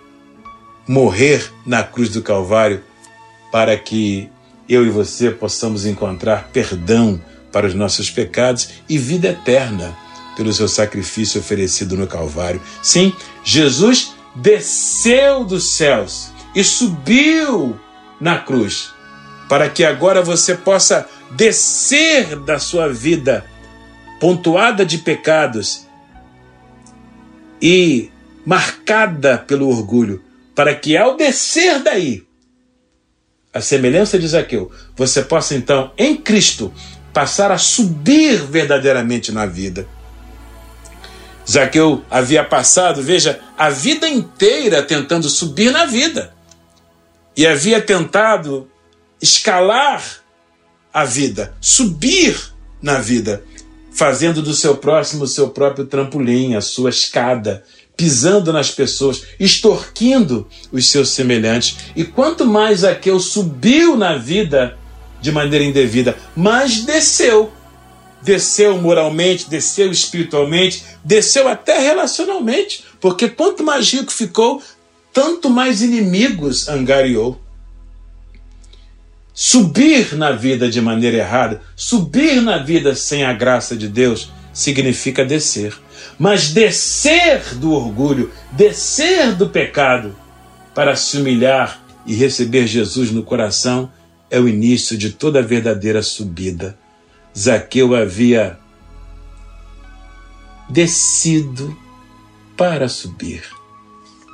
morrer 0.87 1.51
na 1.65 1.81
cruz 1.81 2.09
do 2.09 2.21
Calvário 2.21 2.83
para 3.51 3.75
que 3.75 4.29
eu 4.69 4.85
e 4.85 4.91
você 4.91 5.31
possamos 5.31 5.83
encontrar 5.83 6.51
perdão 6.53 7.19
para 7.51 7.65
os 7.65 7.73
nossos 7.73 8.11
pecados 8.11 8.69
e 8.87 8.99
vida 8.99 9.29
eterna 9.29 9.97
pelo 10.35 10.53
seu 10.53 10.67
sacrifício 10.67 11.41
oferecido 11.41 11.97
no 11.97 12.05
Calvário. 12.05 12.61
Sim, 12.83 13.11
Jesus 13.43 14.15
desceu 14.41 15.43
dos 15.43 15.71
céus 15.71 16.31
e 16.55 16.63
subiu 16.63 17.79
na 18.19 18.39
cruz 18.39 18.93
para 19.47 19.69
que 19.69 19.83
agora 19.83 20.21
você 20.21 20.55
possa 20.55 21.07
descer 21.31 22.35
da 22.37 22.59
sua 22.59 22.91
vida 22.91 23.45
pontuada 24.19 24.85
de 24.85 24.97
pecados 24.97 25.87
e 27.61 28.09
marcada 28.45 29.37
pelo 29.37 29.69
orgulho, 29.69 30.23
para 30.55 30.73
que 30.75 30.95
ao 30.95 31.15
descer 31.17 31.81
daí, 31.81 32.23
a 33.53 33.61
semelhança 33.61 34.19
de 34.19 34.27
Zaqueu, 34.27 34.71
você 34.95 35.21
possa 35.21 35.55
então, 35.55 35.91
em 35.97 36.15
Cristo, 36.15 36.73
passar 37.13 37.51
a 37.51 37.57
subir 37.57 38.37
verdadeiramente 38.43 39.31
na 39.31 39.45
vida. 39.45 39.87
Zaqueu 41.49 42.03
havia 42.09 42.43
passado, 42.43 43.01
veja, 43.01 43.39
a 43.57 43.69
vida 43.69 44.07
inteira 44.07 44.83
tentando 44.83 45.29
subir 45.29 45.71
na 45.71 45.85
vida. 45.85 46.33
E 47.35 47.45
havia 47.45 47.79
tentado 47.81 48.69
escalar 49.21 50.03
a 50.93 51.05
vida, 51.05 51.53
subir 51.61 52.53
na 52.81 52.99
vida 52.99 53.43
fazendo 53.97 54.43
do 54.43 54.53
seu 54.53 54.77
próximo 54.77 55.23
o 55.23 55.27
seu 55.27 55.49
próprio 55.49 55.83
trampolim, 55.83 56.53
a 56.53 56.61
sua 56.61 56.91
escada, 56.91 57.63
pisando 57.95 58.53
nas 58.53 58.69
pessoas, 58.69 59.23
extorquindo 59.39 60.47
os 60.71 60.91
seus 60.91 61.09
semelhantes. 61.09 61.77
E 61.95 62.03
quanto 62.03 62.45
mais 62.45 62.81
Zaqueu 62.81 63.19
subiu 63.19 63.97
na 63.97 64.15
vida 64.15 64.77
de 65.19 65.31
maneira 65.31 65.65
indevida, 65.65 66.15
mais 66.35 66.81
desceu. 66.81 67.51
Desceu 68.21 68.81
moralmente, 68.81 69.49
desceu 69.49 69.91
espiritualmente, 69.91 70.83
desceu 71.03 71.47
até 71.47 71.79
relacionalmente, 71.79 72.83
porque 72.99 73.29
quanto 73.29 73.63
mais 73.63 73.91
rico 73.91 74.11
ficou, 74.11 74.61
tanto 75.13 75.49
mais 75.49 75.81
inimigos 75.81 76.67
angariou. 76.67 77.39
Subir 79.33 80.15
na 80.15 80.31
vida 80.31 80.67
de 80.67 80.81
maneira 80.81 81.17
errada, 81.17 81.61
subir 81.75 82.41
na 82.41 82.57
vida 82.57 82.95
sem 82.95 83.23
a 83.23 83.33
graça 83.33 83.75
de 83.75 83.87
Deus, 83.87 84.31
significa 84.51 85.23
descer. 85.23 85.77
Mas 86.17 86.49
descer 86.49 87.55
do 87.55 87.71
orgulho, 87.71 88.31
descer 88.51 89.33
do 89.35 89.47
pecado, 89.47 90.15
para 90.73 90.95
se 90.95 91.17
humilhar 91.17 91.83
e 92.05 92.15
receber 92.15 92.65
Jesus 92.65 93.11
no 93.11 93.21
coração, 93.21 93.91
é 94.29 94.39
o 94.39 94.47
início 94.47 94.97
de 94.97 95.11
toda 95.11 95.41
verdadeira 95.41 96.01
subida. 96.01 96.77
Zaqueu 97.37 97.95
havia 97.95 98.57
descido 100.67 101.77
para 102.57 102.89
subir. 102.89 103.43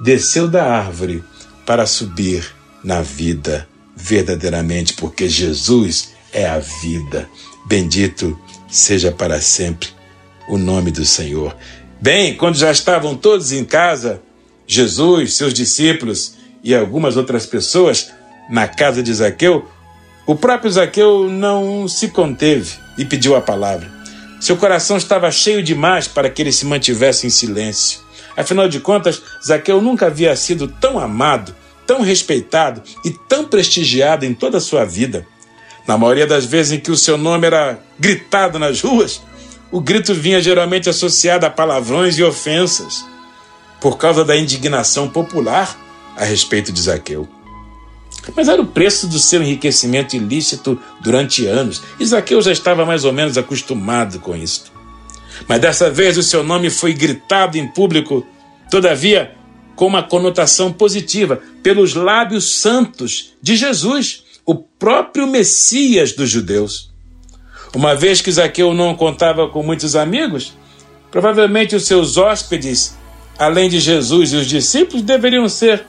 Desceu 0.01 0.47
da 0.47 0.63
árvore 0.63 1.21
para 1.65 1.85
subir 1.85 2.55
na 2.81 3.01
vida 3.01 3.67
verdadeiramente, 3.93 4.93
porque 4.93 5.27
Jesus 5.27 6.13
é 6.31 6.47
a 6.47 6.59
vida. 6.59 7.29
Bendito 7.65 8.39
seja 8.69 9.11
para 9.11 9.41
sempre 9.41 9.89
o 10.47 10.57
nome 10.57 10.89
do 10.89 11.05
Senhor. 11.05 11.55
Bem, 11.99 12.35
quando 12.37 12.55
já 12.55 12.71
estavam 12.71 13.15
todos 13.15 13.51
em 13.51 13.65
casa, 13.65 14.21
Jesus, 14.65 15.33
seus 15.33 15.53
discípulos 15.53 16.35
e 16.63 16.73
algumas 16.73 17.17
outras 17.17 17.45
pessoas 17.45 18.11
na 18.49 18.65
casa 18.65 19.03
de 19.03 19.13
Zaqueu, 19.13 19.67
o 20.25 20.35
próprio 20.35 20.71
Zaqueu 20.71 21.29
não 21.29 21.85
se 21.87 22.07
conteve 22.07 22.82
e 22.97 23.05
pediu 23.05 23.35
a 23.35 23.41
palavra. 23.41 23.91
Seu 24.39 24.57
coração 24.57 24.97
estava 24.97 25.31
cheio 25.31 25.63
demais 25.63 26.07
para 26.07 26.29
que 26.29 26.41
ele 26.41 26.51
se 26.51 26.65
mantivesse 26.65 27.25
em 27.25 27.29
silêncio. 27.29 28.01
Afinal 28.35 28.67
de 28.67 28.79
contas, 28.79 29.21
Zaqueu 29.45 29.81
nunca 29.81 30.07
havia 30.07 30.35
sido 30.35 30.67
tão 30.67 30.99
amado 30.99 31.55
tão 31.85 32.01
respeitado 32.01 32.81
e 33.03 33.11
tão 33.11 33.45
prestigiado 33.45 34.25
em 34.25 34.33
toda 34.33 34.57
a 34.57 34.61
sua 34.61 34.85
vida. 34.85 35.25
Na 35.87 35.97
maioria 35.97 36.25
das 36.25 36.45
vezes 36.45 36.71
em 36.71 36.79
que 36.79 36.91
o 36.91 36.97
seu 36.97 37.17
nome 37.17 37.47
era 37.47 37.79
gritado 37.99 38.57
nas 38.57 38.81
ruas, 38.81 39.21
o 39.71 39.81
grito 39.81 40.13
vinha 40.13 40.41
geralmente 40.41 40.89
associado 40.89 41.45
a 41.45 41.49
palavrões 41.49 42.17
e 42.17 42.23
ofensas, 42.23 43.05
por 43.81 43.97
causa 43.97 44.23
da 44.23 44.35
indignação 44.35 45.09
popular 45.09 45.77
a 46.15 46.23
respeito 46.23 46.71
de 46.71 46.81
Zaqueu. 46.81 47.27
Mas 48.35 48.47
era 48.47 48.61
o 48.61 48.65
preço 48.65 49.07
do 49.07 49.19
seu 49.19 49.41
enriquecimento 49.41 50.15
ilícito 50.15 50.79
durante 51.01 51.45
anos, 51.45 51.81
e 51.99 52.05
já 52.05 52.51
estava 52.51 52.85
mais 52.85 53.03
ou 53.03 53.11
menos 53.11 53.37
acostumado 53.37 54.19
com 54.19 54.35
isso. 54.35 54.71
Mas 55.47 55.59
dessa 55.59 55.89
vez 55.89 56.17
o 56.17 56.23
seu 56.23 56.43
nome 56.43 56.69
foi 56.69 56.93
gritado 56.93 57.57
em 57.57 57.67
público, 57.67 58.25
todavia 58.69 59.35
com 59.75 59.87
uma 59.87 60.03
conotação 60.03 60.71
positiva 60.71 61.41
pelos 61.61 61.93
lábios 61.93 62.59
santos 62.59 63.33
de 63.41 63.55
Jesus, 63.55 64.23
o 64.45 64.55
próprio 64.55 65.27
Messias 65.27 66.13
dos 66.13 66.29
judeus. 66.29 66.91
Uma 67.75 67.95
vez 67.95 68.21
que 68.21 68.31
Zaqueu 68.31 68.73
não 68.73 68.95
contava 68.95 69.49
com 69.49 69.63
muitos 69.63 69.95
amigos, 69.95 70.53
provavelmente 71.09 71.75
os 71.75 71.85
seus 71.85 72.17
hóspedes, 72.17 72.95
além 73.37 73.67
de 73.67 73.79
Jesus 73.79 74.31
e 74.31 74.35
os 74.35 74.45
discípulos, 74.45 75.01
deveriam 75.01 75.49
ser 75.49 75.85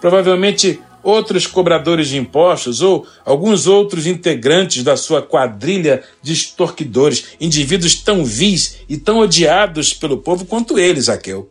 provavelmente 0.00 0.80
outros 1.04 1.46
cobradores 1.46 2.08
de 2.08 2.16
impostos 2.16 2.80
ou 2.80 3.06
alguns 3.24 3.66
outros 3.66 4.06
integrantes 4.06 4.82
da 4.82 4.96
sua 4.96 5.22
quadrilha 5.22 6.02
de 6.22 6.32
extorquidores, 6.32 7.36
indivíduos 7.40 7.94
tão 7.96 8.24
vis 8.24 8.78
e 8.88 8.96
tão 8.96 9.18
odiados 9.18 9.92
pelo 9.92 10.16
povo 10.18 10.46
quanto 10.46 10.78
ele, 10.78 11.00
Zaqueu. 11.00 11.50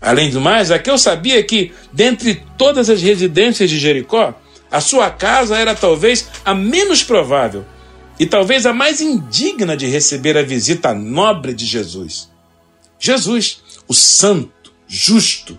Além 0.00 0.30
do 0.30 0.40
mais, 0.40 0.68
Zaqueu 0.68 0.96
sabia 0.96 1.42
que, 1.42 1.72
dentre 1.92 2.42
todas 2.56 2.88
as 2.88 3.02
residências 3.02 3.68
de 3.68 3.78
Jericó, 3.78 4.34
a 4.70 4.80
sua 4.80 5.10
casa 5.10 5.56
era 5.56 5.74
talvez 5.74 6.28
a 6.44 6.54
menos 6.54 7.02
provável 7.02 7.64
e 8.18 8.26
talvez 8.26 8.66
a 8.66 8.72
mais 8.72 9.00
indigna 9.00 9.76
de 9.76 9.86
receber 9.86 10.36
a 10.36 10.42
visita 10.42 10.94
nobre 10.94 11.52
de 11.52 11.66
Jesus. 11.66 12.28
Jesus, 12.98 13.62
o 13.86 13.94
santo, 13.94 14.72
justo 14.86 15.58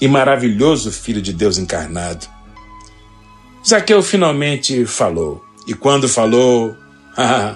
e 0.00 0.08
maravilhoso 0.08 0.92
Filho 0.92 1.20
de 1.20 1.32
Deus 1.32 1.58
encarnado. 1.58 2.26
Zaqueu 3.66 4.02
finalmente 4.02 4.86
falou, 4.86 5.44
e 5.66 5.74
quando 5.74 6.08
falou, 6.08 6.76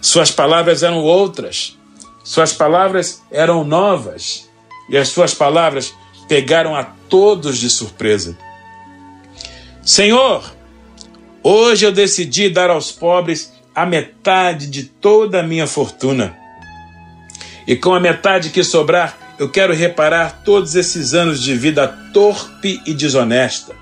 suas 0.00 0.30
palavras 0.30 0.82
eram 0.82 0.98
outras, 0.98 1.78
suas 2.22 2.52
palavras 2.52 3.22
eram 3.30 3.64
novas 3.64 4.48
e 4.88 4.96
as 4.96 5.08
suas 5.08 5.34
palavras 5.34 5.94
pegaram 6.28 6.74
a 6.74 6.84
todos 6.84 7.58
de 7.58 7.70
surpresa. 7.70 8.36
Senhor, 9.82 10.42
hoje 11.42 11.84
eu 11.84 11.92
decidi 11.92 12.48
dar 12.48 12.70
aos 12.70 12.90
pobres 12.90 13.52
a 13.74 13.84
metade 13.84 14.66
de 14.66 14.84
toda 14.84 15.40
a 15.40 15.42
minha 15.42 15.66
fortuna. 15.66 16.36
E 17.66 17.76
com 17.76 17.94
a 17.94 18.00
metade 18.00 18.50
que 18.50 18.62
sobrar, 18.62 19.18
eu 19.38 19.48
quero 19.48 19.74
reparar 19.74 20.42
todos 20.44 20.74
esses 20.74 21.14
anos 21.14 21.42
de 21.42 21.54
vida 21.56 21.88
torpe 22.12 22.80
e 22.86 22.94
desonesta. 22.94 23.74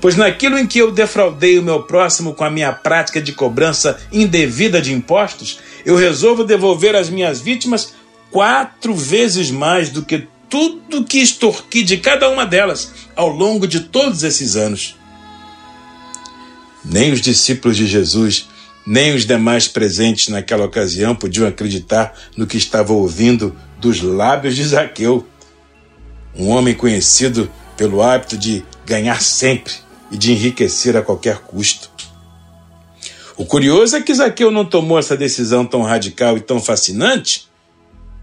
Pois 0.00 0.16
naquilo 0.16 0.58
em 0.58 0.66
que 0.66 0.78
eu 0.78 0.92
defraudei 0.92 1.58
o 1.58 1.62
meu 1.62 1.82
próximo 1.84 2.34
com 2.34 2.44
a 2.44 2.50
minha 2.50 2.72
prática 2.72 3.22
de 3.22 3.32
cobrança 3.32 3.98
indevida 4.12 4.80
de 4.80 4.92
impostos, 4.92 5.58
eu 5.84 5.96
resolvo 5.96 6.44
devolver 6.44 6.94
às 6.94 7.08
minhas 7.08 7.40
vítimas 7.40 7.94
quatro 8.30 8.94
vezes 8.94 9.50
mais 9.50 9.88
do 9.90 10.02
que 10.02 10.26
tudo 10.50 11.04
que 11.04 11.18
extorqui 11.18 11.82
de 11.82 11.96
cada 11.96 12.28
uma 12.28 12.44
delas 12.44 12.92
ao 13.16 13.28
longo 13.28 13.66
de 13.66 13.80
todos 13.80 14.22
esses 14.22 14.56
anos. 14.56 14.96
Nem 16.84 17.12
os 17.12 17.20
discípulos 17.20 17.76
de 17.76 17.86
Jesus, 17.86 18.46
nem 18.86 19.14
os 19.14 19.24
demais 19.24 19.66
presentes 19.66 20.28
naquela 20.28 20.64
ocasião 20.64 21.14
podiam 21.14 21.46
acreditar 21.46 22.14
no 22.36 22.46
que 22.46 22.56
estavam 22.56 22.96
ouvindo 22.96 23.56
dos 23.78 24.02
lábios 24.02 24.54
de 24.54 24.64
Zaqueu. 24.64 25.26
um 26.36 26.48
homem 26.48 26.74
conhecido 26.74 27.50
pelo 27.76 28.02
hábito 28.02 28.36
de 28.36 28.64
ganhar 28.84 29.22
sempre 29.22 29.72
e 30.10 30.16
de 30.16 30.32
enriquecer 30.32 30.96
a 30.96 31.02
qualquer 31.02 31.38
custo. 31.38 31.90
O 33.36 33.44
curioso 33.44 33.96
é 33.96 34.02
que 34.02 34.14
Zaqueu 34.14 34.50
não 34.50 34.64
tomou 34.64 34.98
essa 34.98 35.16
decisão 35.16 35.64
tão 35.64 35.82
radical 35.82 36.36
e 36.36 36.40
tão 36.40 36.60
fascinante 36.60 37.48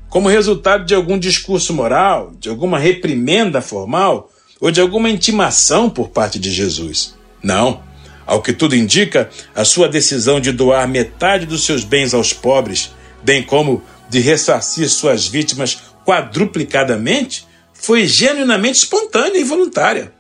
como 0.10 0.27
resultado 0.27 0.86
de 0.86 0.94
algum 0.94 1.18
discurso 1.18 1.74
moral, 1.74 2.34
de 2.38 2.50
alguma 2.50 2.77
reprimenda 2.77 3.62
formal 3.62 4.30
ou 4.60 4.70
de 4.70 4.82
alguma 4.82 5.10
intimação 5.10 5.89
por 5.89 6.10
parte 6.10 6.38
de 6.38 6.51
Jesus. 6.51 7.15
Não. 7.41 7.82
Ao 8.31 8.41
que 8.41 8.53
tudo 8.53 8.77
indica, 8.77 9.29
a 9.53 9.65
sua 9.65 9.89
decisão 9.89 10.39
de 10.39 10.53
doar 10.53 10.88
metade 10.88 11.45
dos 11.45 11.65
seus 11.65 11.83
bens 11.83 12.13
aos 12.13 12.31
pobres, 12.31 12.93
bem 13.21 13.43
como 13.43 13.83
de 14.09 14.21
ressarcir 14.21 14.89
suas 14.89 15.27
vítimas 15.27 15.81
quadruplicadamente, 16.05 17.45
foi 17.73 18.07
genuinamente 18.07 18.77
espontânea 18.77 19.38
e 19.38 19.43
voluntária. 19.43 20.13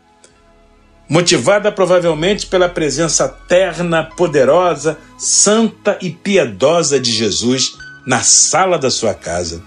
Motivada 1.07 1.71
provavelmente 1.71 2.47
pela 2.47 2.67
presença 2.67 3.29
terna, 3.29 4.03
poderosa, 4.03 4.97
santa 5.17 5.97
e 6.01 6.09
piedosa 6.09 6.99
de 6.99 7.13
Jesus 7.13 7.77
na 8.05 8.19
sala 8.19 8.77
da 8.77 8.91
sua 8.91 9.13
casa. 9.13 9.63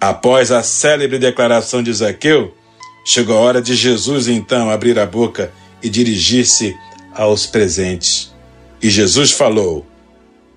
Após 0.00 0.52
a 0.52 0.62
célebre 0.62 1.18
declaração 1.18 1.82
de 1.82 1.92
Zaqueu, 1.92 2.54
chegou 3.04 3.36
a 3.36 3.40
hora 3.40 3.60
de 3.60 3.74
Jesus 3.74 4.28
então 4.28 4.70
abrir 4.70 4.96
a 4.96 5.04
boca 5.06 5.52
e 5.82 5.88
dirigir-se 5.88 6.76
aos 7.14 7.46
presentes. 7.46 8.32
E 8.80 8.90
Jesus 8.90 9.30
falou, 9.30 9.86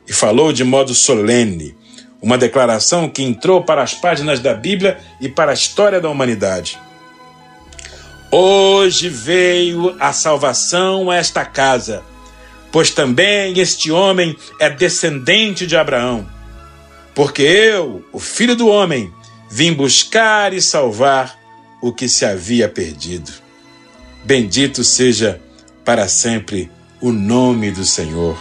e 0.07 0.13
falou 0.13 0.53
de 0.53 0.63
modo 0.63 0.93
solene, 0.93 1.75
uma 2.21 2.37
declaração 2.37 3.09
que 3.09 3.23
entrou 3.23 3.63
para 3.63 3.83
as 3.83 3.93
páginas 3.93 4.39
da 4.39 4.53
Bíblia 4.53 4.99
e 5.19 5.29
para 5.29 5.51
a 5.51 5.53
história 5.53 5.99
da 5.99 6.09
humanidade. 6.09 6.79
Hoje 8.31 9.09
veio 9.09 9.95
a 9.99 10.11
salvação 10.11 11.09
a 11.09 11.15
esta 11.15 11.45
casa, 11.45 12.03
pois 12.71 12.89
também 12.89 13.59
este 13.59 13.91
homem 13.91 14.35
é 14.59 14.69
descendente 14.69 15.65
de 15.65 15.77
Abraão. 15.77 16.27
Porque 17.13 17.43
eu, 17.43 18.03
o 18.11 18.19
filho 18.19 18.55
do 18.55 18.67
homem, 18.67 19.13
Vim 19.49 19.73
buscar 19.73 20.53
e 20.53 20.61
salvar 20.61 21.39
o 21.81 21.93
que 21.93 22.09
se 22.09 22.25
havia 22.25 22.67
perdido. 22.67 23.31
Bendito 24.25 24.83
seja 24.83 25.39
para 25.85 26.07
sempre 26.07 26.71
o 26.99 27.11
nome 27.11 27.69
do 27.69 27.85
Senhor. 27.85 28.35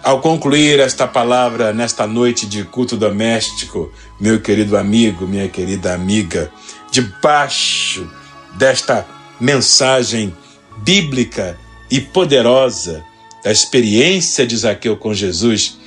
Ao 0.00 0.20
concluir 0.20 0.78
esta 0.78 1.08
palavra 1.08 1.72
nesta 1.72 2.06
noite 2.06 2.46
de 2.46 2.62
culto 2.62 2.96
doméstico, 2.96 3.92
meu 4.20 4.40
querido 4.40 4.76
amigo, 4.76 5.26
minha 5.26 5.48
querida 5.48 5.92
amiga, 5.92 6.52
debaixo 6.88 8.08
desta 8.56 9.04
mensagem 9.40 10.32
bíblica 10.78 11.58
e 11.90 12.00
poderosa 12.00 13.04
da 13.42 13.50
experiência 13.50 14.46
de 14.46 14.56
Zaqueu 14.56 14.96
com 14.96 15.12
Jesus, 15.12 15.78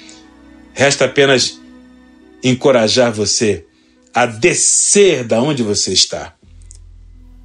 resta 0.73 1.05
apenas 1.05 1.57
encorajar 2.43 3.13
você 3.13 3.65
a 4.13 4.25
descer 4.25 5.23
da 5.23 5.41
onde 5.41 5.63
você 5.63 5.93
está. 5.93 6.35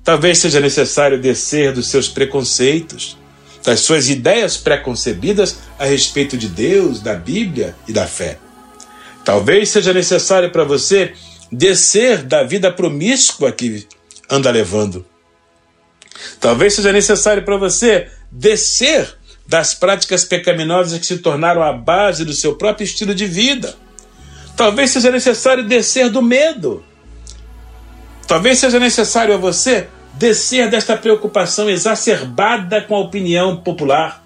Talvez 0.08 0.38
seja 0.38 0.58
necessário 0.58 1.20
descer 1.20 1.70
dos 1.70 1.88
seus 1.88 2.08
preconceitos, 2.08 3.14
das 3.62 3.80
suas 3.80 4.08
ideias 4.08 4.56
preconcebidas 4.56 5.58
a 5.78 5.84
respeito 5.84 6.34
de 6.34 6.48
Deus, 6.48 7.02
da 7.02 7.14
Bíblia 7.14 7.76
e 7.86 7.92
da 7.92 8.06
fé. 8.06 8.38
Talvez 9.22 9.68
seja 9.68 9.92
necessário 9.92 10.50
para 10.50 10.64
você 10.64 11.12
descer 11.52 12.22
da 12.22 12.42
vida 12.42 12.72
promíscua 12.72 13.52
que 13.52 13.86
anda 14.30 14.50
levando. 14.50 15.04
Talvez 16.40 16.72
seja 16.72 16.90
necessário 16.90 17.44
para 17.44 17.58
você 17.58 18.08
descer 18.32 19.14
das 19.46 19.74
práticas 19.74 20.24
pecaminosas 20.24 20.98
que 20.98 21.04
se 21.04 21.18
tornaram 21.18 21.62
a 21.62 21.70
base 21.70 22.24
do 22.24 22.32
seu 22.32 22.56
próprio 22.56 22.86
estilo 22.86 23.14
de 23.14 23.26
vida. 23.26 23.76
Talvez 24.56 24.88
seja 24.90 25.10
necessário 25.10 25.68
descer 25.68 26.08
do 26.08 26.22
medo. 26.22 26.82
Talvez 28.26 28.58
seja 28.58 28.80
necessário 28.80 29.34
a 29.34 29.36
você 29.36 29.86
descer 30.18 30.68
desta 30.68 30.96
preocupação 30.96 31.70
exacerbada 31.70 32.80
com 32.82 32.96
a 32.96 33.00
opinião 33.00 33.56
popular. 33.56 34.24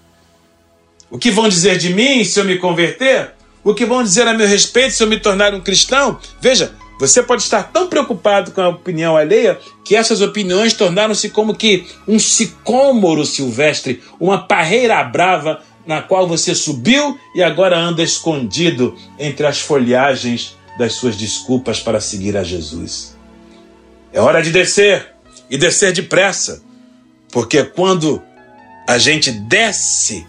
O 1.09 1.19
que 1.19 1.29
vão 1.29 1.47
dizer 1.47 1.77
de 1.77 1.93
mim 1.93 2.23
se 2.23 2.39
eu 2.39 2.43
me 2.43 2.57
converter? 2.57 3.31
O 3.63 3.73
que 3.73 3.85
vão 3.85 4.03
dizer 4.03 4.27
a 4.27 4.33
meu 4.33 4.47
respeito 4.47 4.95
se 4.95 5.03
eu 5.03 5.07
me 5.07 5.19
tornar 5.19 5.53
um 5.53 5.61
cristão? 5.61 6.19
Veja, 6.41 6.73
você 6.99 7.21
pode 7.21 7.43
estar 7.43 7.63
tão 7.71 7.87
preocupado 7.87 8.51
com 8.51 8.61
a 8.61 8.69
opinião 8.69 9.15
alheia 9.15 9.59
que 9.85 9.95
essas 9.95 10.21
opiniões 10.21 10.73
tornaram-se 10.73 11.29
como 11.29 11.55
que 11.55 11.85
um 12.07 12.17
sicômoro 12.17 13.25
silvestre, 13.25 14.01
uma 14.19 14.47
parreira 14.47 15.03
brava 15.03 15.61
na 15.85 16.01
qual 16.01 16.27
você 16.27 16.55
subiu 16.55 17.17
e 17.35 17.43
agora 17.43 17.77
anda 17.77 18.01
escondido 18.01 18.95
entre 19.19 19.45
as 19.45 19.59
folhagens 19.59 20.57
das 20.77 20.93
suas 20.93 21.15
desculpas 21.15 21.79
para 21.79 22.01
seguir 22.01 22.35
a 22.35 22.43
Jesus. 22.43 23.15
É 24.11 24.19
hora 24.19 24.41
de 24.41 24.51
descer 24.51 25.12
e 25.53 25.57
descer 25.57 25.93
depressa, 25.93 26.63
porque 27.31 27.63
quando 27.63 28.19
a 28.89 28.97
gente 28.97 29.29
desce 29.29 30.25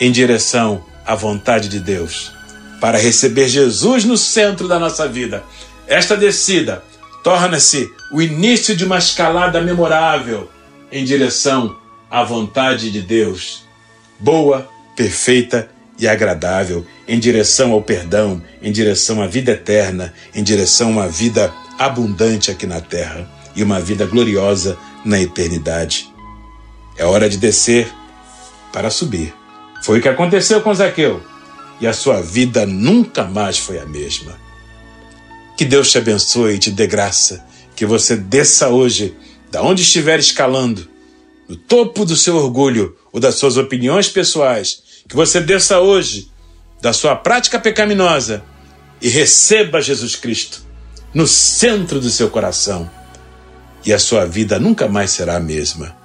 em 0.00 0.12
direção 0.12 0.84
à 1.04 1.16
vontade 1.16 1.68
de 1.68 1.80
Deus, 1.80 2.32
para 2.80 2.96
receber 2.96 3.48
Jesus 3.48 4.04
no 4.04 4.16
centro 4.16 4.68
da 4.68 4.78
nossa 4.78 5.08
vida, 5.08 5.42
esta 5.88 6.16
descida 6.16 6.84
torna-se 7.24 7.90
o 8.12 8.22
início 8.22 8.76
de 8.76 8.84
uma 8.84 8.98
escalada 8.98 9.60
memorável 9.60 10.48
em 10.92 11.04
direção 11.04 11.76
à 12.08 12.22
vontade 12.22 12.92
de 12.92 13.02
Deus 13.02 13.64
boa, 14.20 14.68
perfeita 14.94 15.68
e 15.98 16.06
agradável, 16.06 16.86
em 17.08 17.18
direção 17.18 17.72
ao 17.72 17.82
perdão, 17.82 18.40
em 18.62 18.70
direção 18.70 19.20
à 19.20 19.26
vida 19.26 19.50
eterna, 19.50 20.14
em 20.32 20.44
direção 20.44 20.86
a 20.86 20.92
uma 20.92 21.08
vida 21.08 21.52
abundante 21.76 22.48
aqui 22.48 22.64
na 22.64 22.80
terra 22.80 23.37
e 23.58 23.62
uma 23.64 23.80
vida 23.80 24.06
gloriosa 24.06 24.78
na 25.04 25.20
eternidade. 25.20 26.14
É 26.96 27.04
hora 27.04 27.28
de 27.28 27.36
descer 27.36 27.92
para 28.72 28.88
subir. 28.88 29.34
Foi 29.82 29.98
o 29.98 30.02
que 30.02 30.08
aconteceu 30.08 30.60
com 30.60 30.72
Zaqueu 30.72 31.20
e 31.80 31.86
a 31.86 31.92
sua 31.92 32.22
vida 32.22 32.64
nunca 32.64 33.24
mais 33.24 33.58
foi 33.58 33.80
a 33.80 33.84
mesma. 33.84 34.38
Que 35.56 35.64
Deus 35.64 35.90
te 35.90 35.98
abençoe 35.98 36.54
e 36.54 36.58
te 36.58 36.70
dê 36.70 36.86
graça, 36.86 37.44
que 37.74 37.84
você 37.84 38.16
desça 38.16 38.68
hoje, 38.68 39.16
da 39.50 39.60
onde 39.60 39.82
estiver 39.82 40.20
escalando, 40.20 40.88
no 41.48 41.56
topo 41.56 42.04
do 42.04 42.14
seu 42.14 42.36
orgulho 42.36 42.96
ou 43.12 43.18
das 43.18 43.34
suas 43.34 43.56
opiniões 43.56 44.08
pessoais, 44.08 44.82
que 45.08 45.16
você 45.16 45.40
desça 45.40 45.80
hoje 45.80 46.30
da 46.80 46.92
sua 46.92 47.16
prática 47.16 47.58
pecaminosa 47.58 48.44
e 49.02 49.08
receba 49.08 49.82
Jesus 49.82 50.14
Cristo 50.14 50.62
no 51.12 51.26
centro 51.26 51.98
do 51.98 52.08
seu 52.08 52.30
coração. 52.30 52.97
E 53.84 53.92
a 53.92 53.98
sua 53.98 54.24
vida 54.24 54.58
nunca 54.58 54.88
mais 54.88 55.10
será 55.10 55.36
a 55.36 55.40
mesma. 55.40 55.96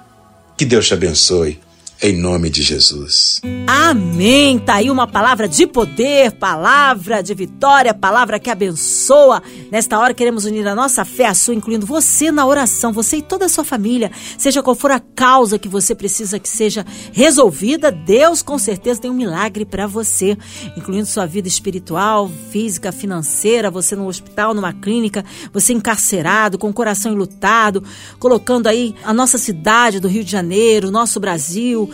Que 0.56 0.64
Deus 0.64 0.86
te 0.86 0.94
abençoe 0.94 1.60
em 2.04 2.18
nome 2.18 2.50
de 2.50 2.62
Jesus. 2.62 3.40
Amém. 3.66 4.58
Tá 4.58 4.74
aí 4.74 4.90
uma 4.90 5.06
palavra 5.06 5.48
de 5.48 5.66
poder, 5.66 6.32
palavra 6.32 7.22
de 7.22 7.32
vitória, 7.32 7.94
palavra 7.94 8.38
que 8.38 8.50
abençoa. 8.50 9.42
Nesta 9.72 9.98
hora 9.98 10.12
queremos 10.12 10.44
unir 10.44 10.68
a 10.68 10.74
nossa 10.74 11.02
fé 11.02 11.24
à 11.24 11.32
sua, 11.32 11.54
incluindo 11.54 11.86
você 11.86 12.30
na 12.30 12.44
oração, 12.44 12.92
você 12.92 13.16
e 13.16 13.22
toda 13.22 13.46
a 13.46 13.48
sua 13.48 13.64
família. 13.64 14.12
Seja 14.36 14.62
qual 14.62 14.76
for 14.76 14.90
a 14.90 15.00
causa 15.00 15.58
que 15.58 15.66
você 15.66 15.94
precisa 15.94 16.38
que 16.38 16.46
seja 16.46 16.84
resolvida, 17.10 17.90
Deus 17.90 18.42
com 18.42 18.58
certeza 18.58 19.00
tem 19.00 19.10
um 19.10 19.14
milagre 19.14 19.64
para 19.64 19.86
você, 19.86 20.36
incluindo 20.76 21.06
sua 21.06 21.24
vida 21.24 21.48
espiritual, 21.48 22.30
física, 22.50 22.92
financeira, 22.92 23.70
você 23.70 23.96
no 23.96 24.06
hospital, 24.06 24.52
numa 24.52 24.74
clínica, 24.74 25.24
você 25.54 25.72
encarcerado, 25.72 26.58
com 26.58 26.68
o 26.68 26.74
coração 26.74 27.10
enlutado, 27.12 27.82
colocando 28.18 28.66
aí 28.66 28.94
a 29.02 29.14
nossa 29.14 29.38
cidade 29.38 30.00
do 30.00 30.08
Rio 30.08 30.22
de 30.22 30.30
Janeiro, 30.30 30.90
nosso 30.90 31.18
Brasil, 31.18 31.93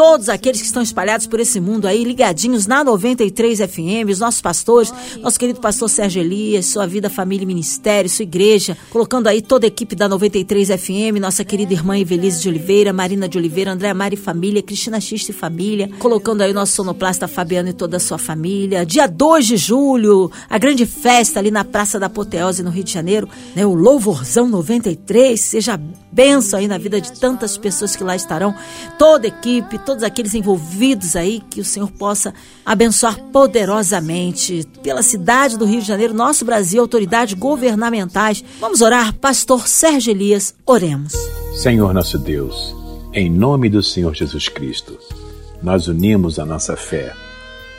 todos 0.00 0.30
aqueles 0.30 0.62
que 0.62 0.66
estão 0.66 0.82
espalhados 0.82 1.26
por 1.26 1.40
esse 1.40 1.60
mundo 1.60 1.86
aí, 1.86 2.02
ligadinhos 2.04 2.66
na 2.66 2.82
93 2.82 3.58
FM, 3.58 4.08
os 4.10 4.18
nossos 4.18 4.40
pastores, 4.40 4.90
nosso 5.20 5.38
querido 5.38 5.60
pastor 5.60 5.90
Sérgio 5.90 6.22
Elias, 6.22 6.64
sua 6.64 6.86
vida, 6.86 7.10
família 7.10 7.42
e 7.42 7.46
ministério, 7.46 8.08
sua 8.08 8.22
igreja, 8.22 8.78
colocando 8.88 9.26
aí 9.26 9.42
toda 9.42 9.66
a 9.66 9.68
equipe 9.68 9.94
da 9.94 10.08
93 10.08 10.68
FM, 10.68 11.20
nossa 11.20 11.44
querida 11.44 11.74
irmã 11.74 11.98
Evelise 11.98 12.40
de 12.40 12.48
Oliveira, 12.48 12.94
Marina 12.94 13.28
de 13.28 13.36
Oliveira, 13.36 13.72
André 13.72 13.92
Mari 13.92 14.16
Família, 14.16 14.62
Cristina 14.62 14.98
Xista 15.02 15.32
e 15.32 15.34
Família, 15.34 15.90
colocando 15.98 16.40
aí 16.40 16.50
o 16.50 16.54
nosso 16.54 16.72
sonoplasta 16.72 17.28
Fabiano 17.28 17.68
e 17.68 17.74
toda 17.74 17.98
a 17.98 18.00
sua 18.00 18.16
família. 18.16 18.86
Dia 18.86 19.06
2 19.06 19.46
de 19.48 19.58
julho, 19.58 20.32
a 20.48 20.56
grande 20.56 20.86
festa 20.86 21.38
ali 21.38 21.50
na 21.50 21.62
Praça 21.62 22.00
da 22.00 22.06
Apoteose, 22.06 22.62
no 22.62 22.70
Rio 22.70 22.84
de 22.84 22.92
Janeiro, 22.94 23.28
né? 23.54 23.66
O 23.66 23.74
Louvorzão 23.74 24.48
93, 24.48 25.38
seja 25.38 25.78
benção 26.10 26.58
aí 26.58 26.66
na 26.66 26.78
vida 26.78 27.00
de 27.00 27.12
tantas 27.20 27.56
pessoas 27.56 27.94
que 27.94 28.02
lá 28.02 28.16
estarão, 28.16 28.54
toda 28.98 29.26
a 29.26 29.28
equipe, 29.28 29.78
todos 29.90 30.04
aqueles 30.04 30.36
envolvidos 30.36 31.16
aí, 31.16 31.42
que 31.50 31.60
o 31.60 31.64
Senhor 31.64 31.90
possa 31.90 32.32
abençoar 32.64 33.20
poderosamente 33.32 34.64
pela 34.84 35.02
cidade 35.02 35.58
do 35.58 35.64
Rio 35.64 35.80
de 35.80 35.88
Janeiro, 35.88 36.14
nosso 36.14 36.44
Brasil, 36.44 36.80
autoridades 36.80 37.34
governamentais. 37.34 38.44
Vamos 38.60 38.82
orar, 38.82 39.12
Pastor 39.14 39.66
Sérgio 39.66 40.12
Elias, 40.12 40.54
oremos. 40.64 41.12
Senhor 41.60 41.92
nosso 41.92 42.20
Deus, 42.20 42.72
em 43.12 43.28
nome 43.28 43.68
do 43.68 43.82
Senhor 43.82 44.14
Jesus 44.14 44.48
Cristo, 44.48 44.96
nós 45.60 45.88
unimos 45.88 46.38
a 46.38 46.46
nossa 46.46 46.76
fé 46.76 47.12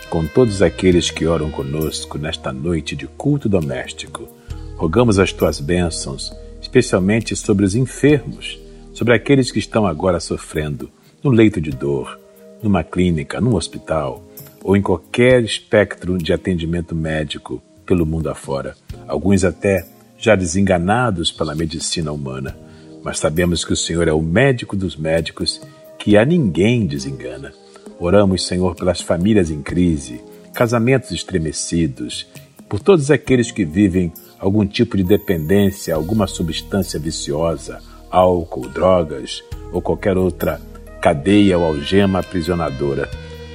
com 0.10 0.28
todos 0.28 0.62
aqueles 0.62 1.10
que 1.10 1.26
oram 1.26 1.50
conosco 1.50 2.18
nesta 2.18 2.52
noite 2.52 2.94
de 2.94 3.08
culto 3.08 3.48
doméstico. 3.48 4.28
Rogamos 4.76 5.18
as 5.18 5.32
tuas 5.32 5.62
bênçãos, 5.62 6.34
especialmente 6.62 7.38
sobre 7.38 7.64
os 7.64 7.74
enfermos, 7.74 8.60
sobre 8.94 9.16
aqueles 9.16 9.50
que 9.50 9.60
estão 9.60 9.88
agora 9.88 10.20
sofrendo 10.20 10.92
no 11.24 11.30
leito 11.30 11.62
de 11.62 11.72
dor, 11.72 12.20
numa 12.62 12.84
clínica, 12.84 13.40
num 13.40 13.56
hospital 13.56 14.24
ou 14.64 14.78
em 14.78 14.82
qualquer 14.82 15.44
espectro 15.44 16.18
de 16.18 16.32
atendimento 16.34 16.96
médico 16.96 17.62
pelo 17.86 18.06
mundo 18.06 18.30
afora. 18.30 18.76
Alguns 19.08 19.44
até 19.44 19.86
já 20.18 20.36
desenganados 20.36 21.32
pela 21.32 21.56
medicina 21.56 22.12
humana, 22.12 22.56
mas 23.04 23.18
sabemos 23.18 23.66
que 23.66 23.74
o 23.74 23.78
Senhor 23.78 24.08
é 24.08 24.14
o 24.14 24.22
médico 24.22 24.76
dos 24.76 24.96
médicos 24.96 25.60
que 25.98 26.16
a 26.16 26.24
ninguém 26.24 26.86
desengana. 26.86 27.52
Oramos, 28.00 28.46
Senhor, 28.46 28.76
pelas 28.76 29.02
famílias 29.02 29.50
em 29.50 29.62
crise, 29.62 30.22
casamentos 30.54 31.12
estremecidos, 31.12 32.28
por 32.70 32.80
todos 32.80 33.12
aqueles 33.12 33.52
que 33.52 33.66
vivem 33.66 34.14
algum 34.40 34.66
tipo 34.66 34.96
de 34.96 35.04
dependência, 35.04 35.94
alguma 35.94 36.28
substância 36.28 37.00
viciosa, 37.00 37.80
álcool, 38.10 38.68
drogas 38.68 39.44
ou 39.72 39.82
qualquer 39.82 40.18
outra 40.18 40.60
cadeia 41.02 41.58
ou 41.58 41.66
algema 41.66 42.20
aprisionadora. 42.20 43.10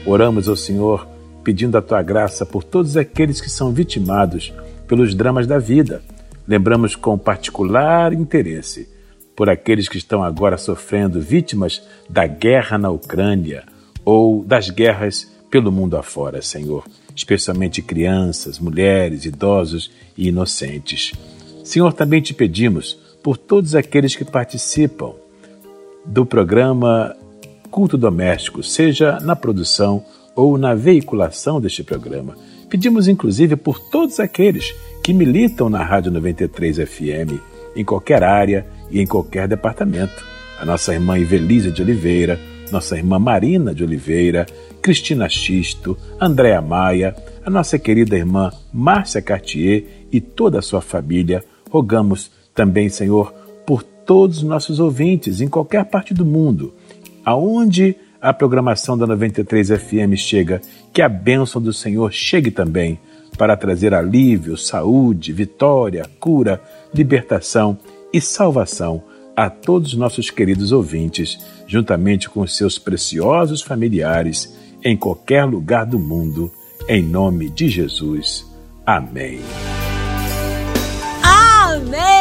Oramos 0.05 0.49
ao 0.49 0.57
Senhor 0.57 1.07
pedindo 1.45 1.79
a 1.79 1.83
tua 1.83 2.03
graça 2.03 2.45
por 2.45 2.65
todos 2.65 2.97
aqueles 2.97 3.41
que 3.41 3.49
são 3.49 3.73
vitimados 3.73 4.53
pelos 4.89 5.15
dramas 5.15 5.47
da 5.47 5.59
vida. 5.59 6.03
Lembramos 6.47 6.97
com 6.97 7.17
particular 7.17 8.13
interesse 8.13 8.89
por 9.37 9.49
aqueles 9.49 9.89
que 9.89 9.99
estão 9.99 10.25
agora 10.25 10.59
sofrendo 10.59 11.21
vítimas 11.21 11.83
da 12.11 12.27
guerra 12.27 12.79
na 12.79 12.91
Ucrânia, 12.91 13.65
ou 14.05 14.45
das 14.45 14.71
guerras 14.71 15.31
pelo 15.51 15.71
mundo 15.71 15.97
afora, 15.97 16.41
Senhor, 16.41 16.85
especialmente 17.15 17.83
crianças, 17.83 18.59
mulheres, 18.59 19.25
idosos 19.25 19.91
e 20.17 20.29
inocentes. 20.29 21.13
Senhor, 21.65 21.93
também 21.93 22.23
te 22.23 22.33
pedimos 22.33 22.95
por 23.23 23.37
todos 23.37 23.75
aqueles 23.75 24.15
que 24.15 24.25
participam 24.25 25.15
do 26.05 26.25
programa 26.25 27.15
Culto 27.77 27.99
Doméstico, 27.99 28.63
seja 28.63 29.21
na 29.21 29.37
produção 29.37 30.03
ou 30.35 30.57
na 30.57 30.75
veiculação 30.75 31.61
deste 31.61 31.85
programa. 31.85 32.35
Pedimos 32.71 33.07
inclusive 33.07 33.55
por 33.55 33.79
todos 33.79 34.19
aqueles 34.19 34.75
que 35.05 35.13
militam 35.13 35.69
na 35.69 35.85
Rádio 35.85 36.11
93 36.11 36.79
FM, 36.79 37.39
em 37.77 37.85
qualquer 37.85 38.25
área 38.25 38.67
e 38.91 38.99
em 38.99 39.07
qualquer 39.07 39.47
departamento. 39.47 40.25
A 40.59 40.65
nossa 40.65 40.95
irmã 40.95 41.19
Ivelisa 41.19 41.71
de 41.71 41.83
Oliveira, 41.83 42.41
nossa 42.73 42.97
irmã 42.97 43.19
Marina 43.19 43.75
de 43.75 43.85
Oliveira, 43.85 44.47
Cristina 44.81 45.29
Xisto, 45.29 45.99
Andréa 46.19 46.63
Maia, 46.63 47.15
a 47.45 47.51
nossa 47.51 47.79
querida 47.79 48.17
irmã 48.17 48.51
Márcia 48.73 49.21
Cartier 49.21 49.85
e 50.11 50.19
toda 50.19 50.61
a 50.61 50.63
sua 50.63 50.81
família. 50.81 51.45
Rogamos 51.71 52.31
também, 52.55 52.89
Senhor, 52.89 53.35
por 53.67 53.83
todos 53.83 54.39
os 54.39 54.45
nossos 54.45 54.81
ouvintes 54.81 55.43
em 55.43 55.49
qualquer 55.49 55.85
parte 55.85 56.15
do 56.15 56.25
mundo, 56.25 56.73
aonde 57.27 57.97
a 58.23 58.33
programação 58.33 58.97
da 58.97 59.05
93 59.05 59.71
FM 59.71 60.15
chega, 60.17 60.61
que 60.93 61.03
a 61.03 61.09
bênção 61.09 61.61
do 61.61 61.73
Senhor 61.73 62.13
chegue 62.13 62.53
também 62.53 63.01
para 63.37 63.57
trazer 63.57 63.93
alívio, 63.93 64.57
saúde, 64.57 65.33
vitória, 65.33 66.07
cura, 66.21 66.63
libertação 66.95 67.77
e 68.13 68.21
salvação 68.21 69.03
a 69.37 69.51
todos 69.51 69.93
os 69.93 69.99
nossos 69.99 70.31
queridos 70.31 70.71
ouvintes, 70.73 71.39
juntamente 71.67 72.31
com 72.31 72.47
seus 72.47 72.79
preciosos 72.79 73.61
familiares, 73.61 74.57
em 74.83 74.97
qualquer 74.97 75.45
lugar 75.45 75.85
do 75.85 75.99
mundo, 75.99 76.51
em 76.89 77.03
nome 77.03 77.51
de 77.51 77.69
Jesus. 77.69 78.47
Amém. 78.87 79.41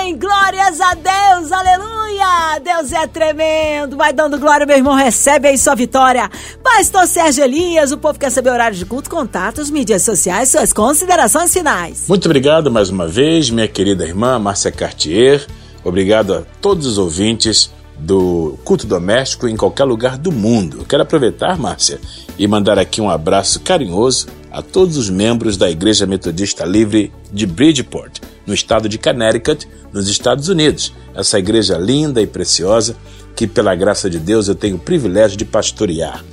Amém! 0.06 0.18
Glórias 0.20 0.80
a 0.80 0.94
Deus! 0.94 1.52
Aleluia! 1.52 2.60
Deus 2.63 2.91
é 2.91 3.08
tremendo! 3.08 3.98
Vai 3.98 4.13
dando 4.13 4.38
glória, 4.38 4.63
meu 4.63 4.78
irmão, 4.78 4.94
recebe 4.94 5.48
aí 5.48 5.58
sua 5.58 5.74
vitória. 5.74 6.30
Pastor 6.63 7.08
Sérgio 7.08 7.44
Elias, 7.44 7.91
o 7.91 7.98
povo 7.98 8.20
quer 8.20 8.30
saber 8.30 8.52
horário 8.52 8.78
de 8.78 8.86
culto, 8.86 9.10
contatos, 9.10 9.72
mídias 9.72 10.04
sociais, 10.04 10.50
suas 10.50 10.72
considerações 10.72 11.52
finais. 11.52 12.06
Muito 12.08 12.26
obrigado 12.26 12.70
mais 12.70 12.89
uma 12.89 13.08
vez, 13.08 13.50
minha 13.50 13.68
querida 13.68 14.06
irmã 14.06 14.38
Márcia 14.38 14.72
Cartier. 14.72 15.48
Obrigado 15.84 16.36
a 16.36 16.44
todos 16.62 16.86
os 16.86 16.98
ouvintes 17.00 17.72
do 17.98 18.60
culto 18.63 18.86
doméstico 18.86 19.48
em 19.48 19.58
qualquer 19.58 19.86
lugar 19.86 20.20
do 20.20 20.32
mundo. 20.32 20.86
Quero 20.88 21.02
aproveitar, 21.02 21.58
Márcia, 21.58 22.00
e 22.38 22.48
mandar 22.48 22.78
aqui 22.78 23.02
um 23.02 23.10
abraço 23.10 23.60
carinhoso 23.62 24.28
a 24.52 24.62
todos 24.62 24.98
os 24.98 25.10
membros 25.10 25.58
da 25.58 25.70
Igreja 25.70 26.06
Metodista 26.06 26.63
Livre 26.63 27.12
de 27.32 27.48
Bridgeport, 27.48 28.20
no 28.46 28.54
estado 28.54 28.88
de 28.88 28.98
Connecticut, 28.98 29.68
nos 29.92 30.08
Estados 30.08 30.50
Unidos. 30.50 30.94
Essa 31.14 31.40
igreja 31.40 31.78
linda 31.78 32.22
e 32.22 32.28
preciosa 32.28 32.96
que, 33.36 33.48
pela 33.48 33.76
graça 33.76 34.10
de 34.10 34.20
Deus, 34.20 34.48
eu 34.48 34.56
tenho 34.56 34.76
o 34.76 34.80
privilégio 34.80 35.38
de 35.38 35.46
pastorear. 35.46 36.24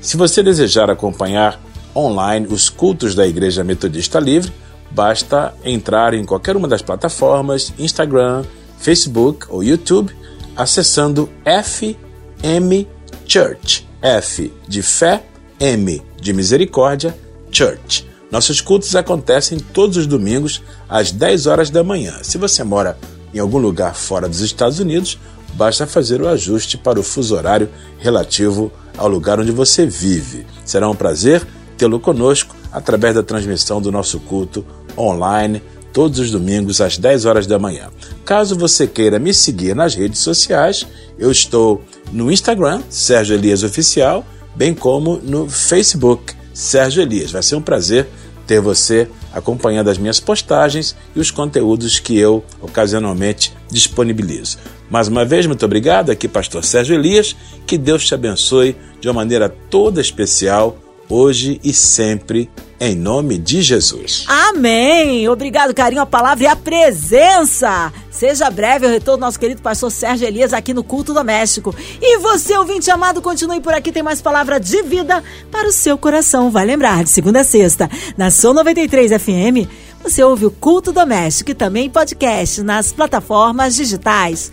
Se 0.00 0.16
você 0.16 0.42
desejar 0.42 0.90
acompanhar 0.90 1.60
online 1.94 2.46
os 2.50 2.68
cultos 2.68 3.14
da 3.14 3.26
Igreja 3.26 3.62
Metodista 3.62 4.18
Livre, 4.18 4.52
basta 4.90 5.54
entrar 5.64 6.14
em 6.14 6.24
qualquer 6.24 6.56
uma 6.56 6.66
das 6.68 6.82
plataformas, 6.82 7.72
Instagram, 7.78 8.44
Facebook 8.78 9.46
ou 9.48 9.62
YouTube, 9.62 10.12
acessando 10.56 11.28
FM 11.44 12.86
Church. 13.26 13.86
F 14.02 14.52
de 14.66 14.82
fé, 14.82 15.22
M 15.58 16.02
de 16.20 16.32
misericórdia, 16.32 17.14
Church. 17.52 18.09
Nossos 18.30 18.60
cultos 18.60 18.94
acontecem 18.94 19.58
todos 19.58 19.96
os 19.96 20.06
domingos 20.06 20.62
às 20.88 21.10
10 21.10 21.46
horas 21.46 21.70
da 21.70 21.82
manhã. 21.82 22.18
Se 22.22 22.38
você 22.38 22.62
mora 22.62 22.96
em 23.34 23.38
algum 23.38 23.58
lugar 23.58 23.94
fora 23.94 24.28
dos 24.28 24.40
Estados 24.40 24.78
Unidos, 24.78 25.18
basta 25.54 25.86
fazer 25.86 26.20
o 26.22 26.28
ajuste 26.28 26.78
para 26.78 27.00
o 27.00 27.02
fuso 27.02 27.34
horário 27.34 27.68
relativo 27.98 28.72
ao 28.96 29.08
lugar 29.08 29.40
onde 29.40 29.50
você 29.50 29.84
vive. 29.84 30.46
Será 30.64 30.88
um 30.88 30.94
prazer 30.94 31.46
tê-lo 31.76 31.98
conosco 31.98 32.54
através 32.72 33.14
da 33.14 33.22
transmissão 33.22 33.80
do 33.80 33.90
nosso 33.90 34.20
culto 34.20 34.64
online 34.96 35.62
todos 35.92 36.18
os 36.18 36.30
domingos 36.30 36.80
às 36.80 36.96
10 36.96 37.24
horas 37.24 37.46
da 37.46 37.58
manhã. 37.58 37.88
Caso 38.24 38.56
você 38.56 38.86
queira 38.86 39.18
me 39.18 39.34
seguir 39.34 39.74
nas 39.74 39.94
redes 39.94 40.20
sociais, 40.20 40.86
eu 41.18 41.30
estou 41.30 41.82
no 42.12 42.30
Instagram, 42.30 42.82
Sérgio 42.88 43.34
Elias 43.34 43.62
Oficial, 43.62 44.24
bem 44.54 44.74
como 44.74 45.16
no 45.16 45.48
Facebook, 45.48 46.34
Sérgio 46.54 47.02
Elias. 47.02 47.32
Vai 47.32 47.42
ser 47.42 47.56
um 47.56 47.62
prazer 47.62 48.06
ter 48.50 48.60
você 48.60 49.08
acompanhando 49.32 49.90
as 49.90 49.96
minhas 49.96 50.18
postagens 50.18 50.96
e 51.14 51.20
os 51.20 51.30
conteúdos 51.30 52.00
que 52.00 52.18
eu 52.18 52.44
ocasionalmente 52.60 53.54
disponibilizo. 53.70 54.58
Mais 54.90 55.06
uma 55.06 55.24
vez, 55.24 55.46
muito 55.46 55.64
obrigado. 55.64 56.10
Aqui, 56.10 56.26
Pastor 56.26 56.64
Sérgio 56.64 56.96
Elias. 56.96 57.36
Que 57.64 57.78
Deus 57.78 58.04
te 58.04 58.12
abençoe 58.12 58.74
de 59.00 59.06
uma 59.06 59.14
maneira 59.14 59.48
toda 59.48 60.00
especial, 60.00 60.76
hoje 61.08 61.60
e 61.62 61.72
sempre 61.72 62.50
em 62.80 62.96
nome 62.96 63.38
de 63.38 63.62
Jesus. 63.62 64.24
Amém. 64.26 65.28
Obrigado, 65.28 65.72
carinho, 65.72 66.02
a 66.02 66.06
palavra 66.06 66.42
e 66.42 66.46
a 66.48 66.56
presença. 66.56 67.92
Seja 68.20 68.50
breve 68.50 68.84
o 68.84 68.90
retorno 68.90 69.16
do 69.16 69.20
nosso 69.22 69.40
querido 69.40 69.62
pastor 69.62 69.90
Sérgio 69.90 70.28
Elias 70.28 70.52
aqui 70.52 70.74
no 70.74 70.84
Culto 70.84 71.14
Doméstico. 71.14 71.74
E 72.02 72.18
você, 72.18 72.54
ouvinte 72.54 72.90
amado, 72.90 73.22
continue 73.22 73.62
por 73.62 73.72
aqui, 73.72 73.90
tem 73.90 74.02
mais 74.02 74.20
palavra 74.20 74.60
de 74.60 74.82
vida 74.82 75.24
para 75.50 75.66
o 75.66 75.72
seu 75.72 75.96
coração. 75.96 76.50
Vai 76.50 76.66
lembrar, 76.66 77.02
de 77.02 77.08
segunda 77.08 77.40
a 77.40 77.44
sexta, 77.44 77.90
na 78.18 78.30
Som 78.30 78.52
93 78.52 79.12
FM, 79.12 79.66
você 80.02 80.22
ouve 80.22 80.44
o 80.44 80.50
Culto 80.50 80.92
Doméstico 80.92 81.52
e 81.52 81.54
também 81.54 81.88
podcast 81.88 82.62
nas 82.62 82.92
plataformas 82.92 83.74
digitais. 83.74 84.52